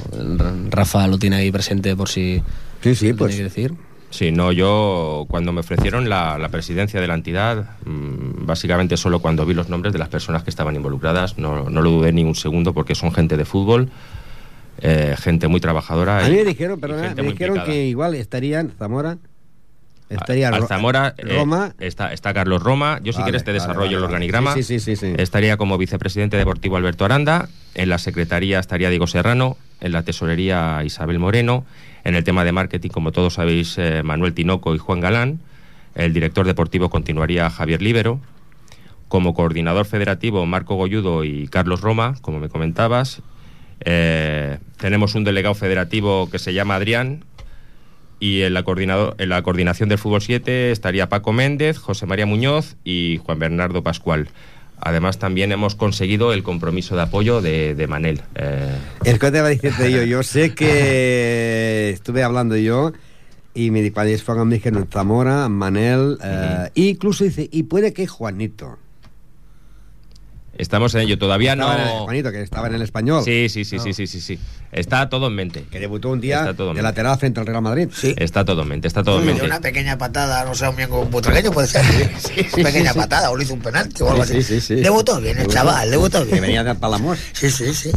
[0.70, 2.42] Rafa lo tiene ahí presente por si
[2.82, 3.34] Sí, sí, lo pues.
[3.36, 3.74] tiene que decir.
[4.12, 9.20] Sí, no, yo cuando me ofrecieron la, la presidencia de la entidad, mm, básicamente solo
[9.20, 12.22] cuando vi los nombres de las personas que estaban involucradas, no, no lo dudé ni
[12.22, 13.88] un segundo porque son gente de fútbol,
[14.82, 16.18] eh, gente muy trabajadora.
[16.24, 17.64] A mí me dijeron, perdona, me dijeron implicada.
[17.64, 19.16] que igual estarían Zamora,
[20.10, 21.74] estaría Al Zamora, eh, Roma.
[21.80, 23.00] está, está Carlos Roma.
[23.02, 24.52] Yo, si Vale, quieres, te vale, desarrollo vale, el organigrama.
[24.52, 25.14] Sí, sí, sí, sí.
[25.16, 27.48] Estaría como vicepresidente deportivo Alberto Aranda.
[27.74, 29.56] En la secretaría estaría Diego Serrano.
[29.80, 31.64] En la tesorería Isabel Moreno.
[32.04, 35.40] En el tema de marketing, como todos sabéis, eh, Manuel Tinoco y Juan Galán.
[35.94, 38.20] El director deportivo continuaría Javier Líbero.
[39.08, 43.22] Como coordinador federativo, Marco Goyudo y Carlos Roma, como me comentabas.
[43.84, 47.24] Eh, tenemos un delegado federativo que se llama Adrián,
[48.22, 48.64] y en la,
[49.18, 53.82] en la coordinación del Fútbol 7 estaría Paco Méndez, José María Muñoz y Juan Bernardo
[53.82, 54.28] Pascual.
[54.84, 58.20] Además, también hemos conseguido el compromiso de apoyo de, de Manel.
[58.34, 62.92] Eh, Es que te iba a decirte yo, yo sé que estuve hablando yo
[63.54, 68.78] y me cuando me dijeron Zamora, Manel, eh, incluso dice, y puede que Juanito.
[70.62, 71.18] Estamos en ello.
[71.18, 72.04] Todavía Estaba en el- no.
[72.04, 73.22] Juanito, que estaba en el español.
[73.24, 74.38] Sí, sí, sí, sí, sí, sí, sí.
[74.72, 75.64] Está todo en mente.
[75.70, 76.82] Que debutó un día en de mente.
[76.82, 77.88] lateral frente al Real Madrid.
[77.94, 78.14] Sí.
[78.16, 79.44] Está todo en mente, está todo en mente.
[79.44, 81.84] una pequeña patada, no sé, un miembro butragueño puede ser.
[82.18, 82.98] sí, pequeña sí, sí.
[82.98, 84.42] patada, o le hizo un penalti o algo Sí, así.
[84.42, 84.82] sí, sí, sí.
[84.82, 86.36] Debutó bien el chaval, debutó bien.
[86.36, 87.18] Que venía de Palamos.
[87.32, 87.90] Sí, sí, sí.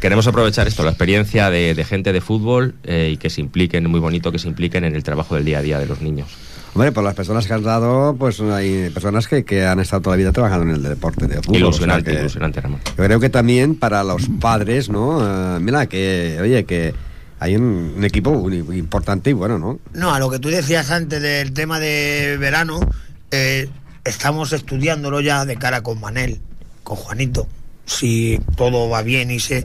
[0.00, 3.88] Queremos aprovechar esto, la experiencia de, de gente de fútbol eh, y que se impliquen,
[3.88, 6.26] muy bonito que se impliquen en el trabajo del día a día de los niños.
[6.74, 10.16] Hombre, por las personas que has dado, pues hay personas que, que han estado toda
[10.16, 11.56] la vida trabajando en el deporte de fútbol.
[11.56, 12.80] ilusionante, o sea que- ilusionante, Ramón.
[12.96, 15.56] Yo creo que también para los padres, ¿no?
[15.56, 16.94] Eh, mira, que, oye, que
[17.40, 19.78] hay un, un equipo importante y bueno, ¿no?
[19.92, 22.80] No, a lo que tú decías antes del tema de verano,
[23.30, 23.68] eh,
[24.04, 26.40] estamos estudiándolo ya de cara con Manel,
[26.84, 27.46] con Juanito,
[27.84, 29.64] si todo va bien y se...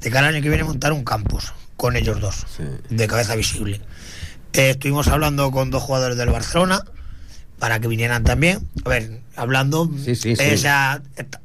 [0.00, 2.62] De cara al año que viene montar un campus con ellos dos, Sí.
[2.90, 3.80] de cabeza visible.
[4.54, 6.82] Eh, estuvimos hablando con dos jugadores del Barcelona
[7.58, 8.66] para que vinieran también.
[8.84, 10.42] A ver, hablando, Sí, sí, sí.
[10.42, 11.02] eh, o sea,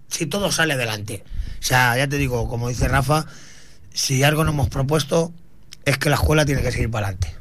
[0.10, 1.24] si todo sale adelante.
[1.60, 3.26] O sea, ya te digo, como dice Rafa,
[3.94, 5.34] si algo nos hemos propuesto
[5.86, 7.36] es que la escuela tiene que seguir para adelante.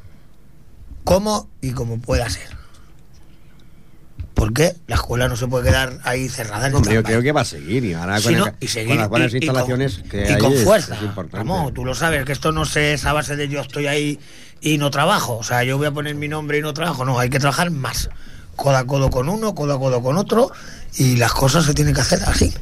[1.04, 2.56] ¿Cómo y como pueda ser?
[4.34, 7.40] Porque la escuela no se puede quedar ahí cerrada en Hombre, yo creo que va
[7.40, 8.46] a seguir y ahora Sí, con, ¿no?
[8.46, 10.62] el- y seguir con las buenas y- y con- instalaciones que y hay con es-
[10.64, 11.38] fuerza es importante.
[11.38, 14.20] Ramón, tú lo sabes que esto no se es a base de yo estoy ahí
[14.60, 17.18] y no trabajo o sea yo voy a poner mi nombre y no trabajo no
[17.18, 18.10] hay que trabajar más
[18.56, 20.50] codo a codo con uno codo a codo con otro
[20.96, 22.52] y las cosas se tienen que hacer así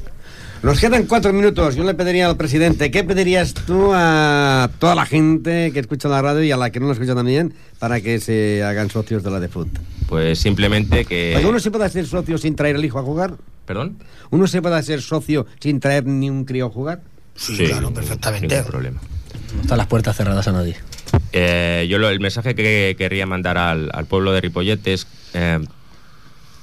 [0.62, 1.76] Nos quedan cuatro minutos.
[1.76, 6.20] Yo le pediría al presidente, ¿qué pedirías tú a toda la gente que escucha la
[6.22, 9.30] radio y a la que no la escucha también para que se hagan socios de
[9.30, 9.78] la de fútbol?
[10.08, 11.34] Pues simplemente que...
[11.36, 13.34] Oye, ¿Uno se puede hacer socio sin traer al hijo a jugar?
[13.66, 13.98] ¿Perdón?
[14.30, 17.00] ¿Uno se puede hacer socio sin traer ni un crío a jugar?
[17.36, 19.00] sí, claro perfectamente Ningún problema.
[19.54, 20.76] No están las puertas cerradas a nadie.
[21.38, 25.58] Eh, yo lo- el mensaje que querría mandar al, pueblo de Ripollet es eh,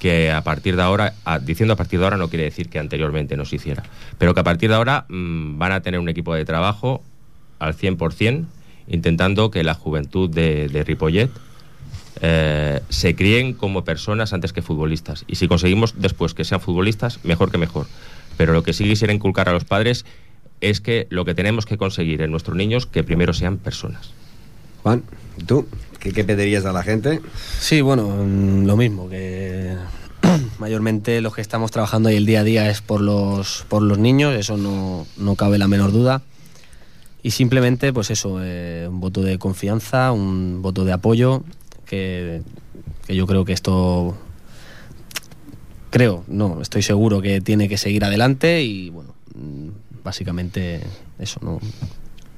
[0.00, 2.80] que a partir de ahora, a- diciendo a partir de ahora no quiere decir que
[2.80, 3.84] anteriormente no se hiciera,
[4.18, 7.04] pero que a partir de ahora mm, van a tener un equipo de trabajo
[7.60, 8.46] al 100%,
[8.88, 11.30] intentando que la juventud de, de Ripollet
[12.20, 15.24] eh, se críen como personas antes que futbolistas.
[15.28, 17.86] Y si conseguimos después que sean futbolistas, mejor que mejor.
[18.36, 20.04] Pero lo que sí quisiera inculcar a los padres
[20.60, 24.12] es que lo que tenemos que conseguir en nuestros niños, que primero sean personas.
[24.84, 25.02] Juan,
[25.38, 25.66] ¿y ¿tú
[25.98, 27.22] qué, qué pedirías a la gente?
[27.58, 29.74] Sí, bueno, mm, lo mismo, que
[30.58, 33.96] mayormente los que estamos trabajando ahí el día a día es por los, por los
[33.96, 36.20] niños, eso no, no cabe la menor duda.
[37.22, 41.44] Y simplemente, pues eso, eh, un voto de confianza, un voto de apoyo,
[41.86, 42.42] que,
[43.06, 44.18] que yo creo que esto,
[45.88, 50.82] creo, no, estoy seguro que tiene que seguir adelante y bueno, mm, básicamente
[51.18, 51.58] eso, no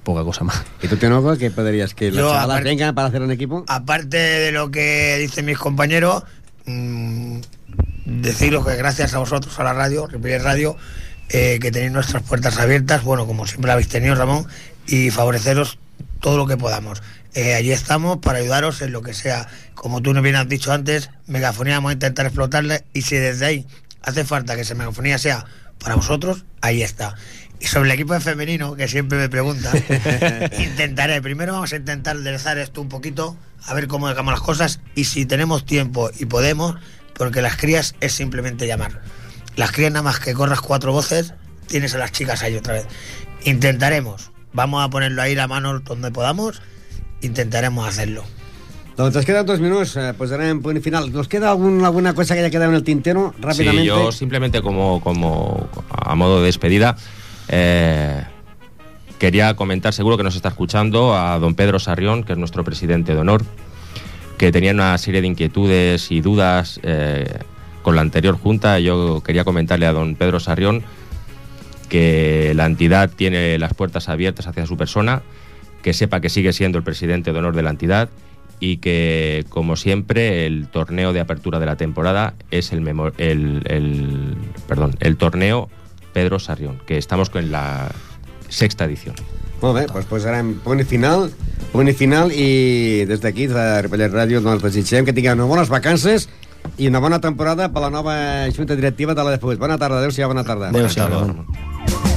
[0.06, 0.62] poca cosa más.
[0.80, 1.92] ¿Y tú, Tenoco, qué pedirías?
[1.92, 3.64] ¿Que las chavalas aparte- vengan para hacer un equipo?
[3.66, 6.22] aparte de lo que dicen mis compañeros,
[6.64, 7.40] mm,
[8.06, 10.76] deciros que gracias a vosotros, a la radio, Ripollet Radio,
[11.28, 14.46] eh, que tenéis nuestras puertas abiertas, bueno, como siempre habéis tenido, Ramón,
[14.86, 15.78] y favoreceros
[16.20, 17.02] todo lo que podamos.
[17.34, 19.48] Eh, allí estamos para ayudaros en lo que sea.
[19.74, 23.44] Como tú nos bien has dicho antes, megafonía vamos a intentar explotarla y si desde
[23.44, 23.66] ahí
[24.02, 25.44] hace falta que esa megafonía sea
[25.80, 27.16] para vosotros, ahí está.
[27.60, 29.74] Y sobre el equipo de femenino, que siempre me preguntan,
[30.58, 31.22] intentaré.
[31.22, 35.04] Primero vamos a intentar enderezar esto un poquito, a ver cómo dejamos las cosas y
[35.04, 36.76] si tenemos tiempo y podemos,
[37.14, 39.00] porque las crías es simplemente llamar.
[39.56, 41.32] Las crías nada más que corras cuatro voces,
[41.66, 42.86] tienes a las chicas ahí otra vez.
[43.44, 44.30] Intentaremos.
[44.52, 46.60] Vamos a ponerlo ahí la mano donde podamos.
[47.22, 48.24] Intentaremos hacerlo.
[48.96, 51.10] Doncs ens queden dos minuts, eh, posarem punt i final.
[51.12, 53.34] Nos queda algun, alguna cosa que haya quedado en el tintero?
[53.38, 53.82] Rápidamente.
[53.82, 56.96] Sí, yo simplemente como, como a modo de despedida
[57.48, 58.22] eh,
[59.18, 63.14] quería comentar, seguro que nos está escuchando, a don Pedro Sarrión, que es nuestro presidente
[63.14, 63.42] de honor,
[64.38, 67.38] que tenía una serie de inquietudes y dudas eh,
[67.82, 68.78] con la anterior junta.
[68.78, 70.82] Yo quería comentarle a don Pedro Sarrión
[71.88, 75.22] que la entidad tiene las puertas abiertas hacia su persona,
[75.82, 78.08] que sepa que sigue siendo el presidente de honor de la entidad
[78.58, 82.86] y que, como siempre, el torneo de apertura de la temporada es el,
[83.18, 84.34] el, el-
[84.66, 85.68] perdón, el torneo
[86.16, 87.90] Pedro Sarrión, que estamos con la
[88.48, 89.14] sexta edición.
[89.60, 91.26] Molt bé, doncs posarem punt i final,
[91.74, 95.68] punt i final i des d'aquí, de Ripollet Ràdio, doncs desitgem que tingueu unes bones
[95.68, 96.24] vacances
[96.80, 98.16] i una bona temporada per la nova
[98.48, 99.60] junta directiva de la de Futbol.
[99.68, 100.72] Bona tarda, adéu-siau, bona tarda.
[100.72, 102.15] Adéu-siau, Bona tarda.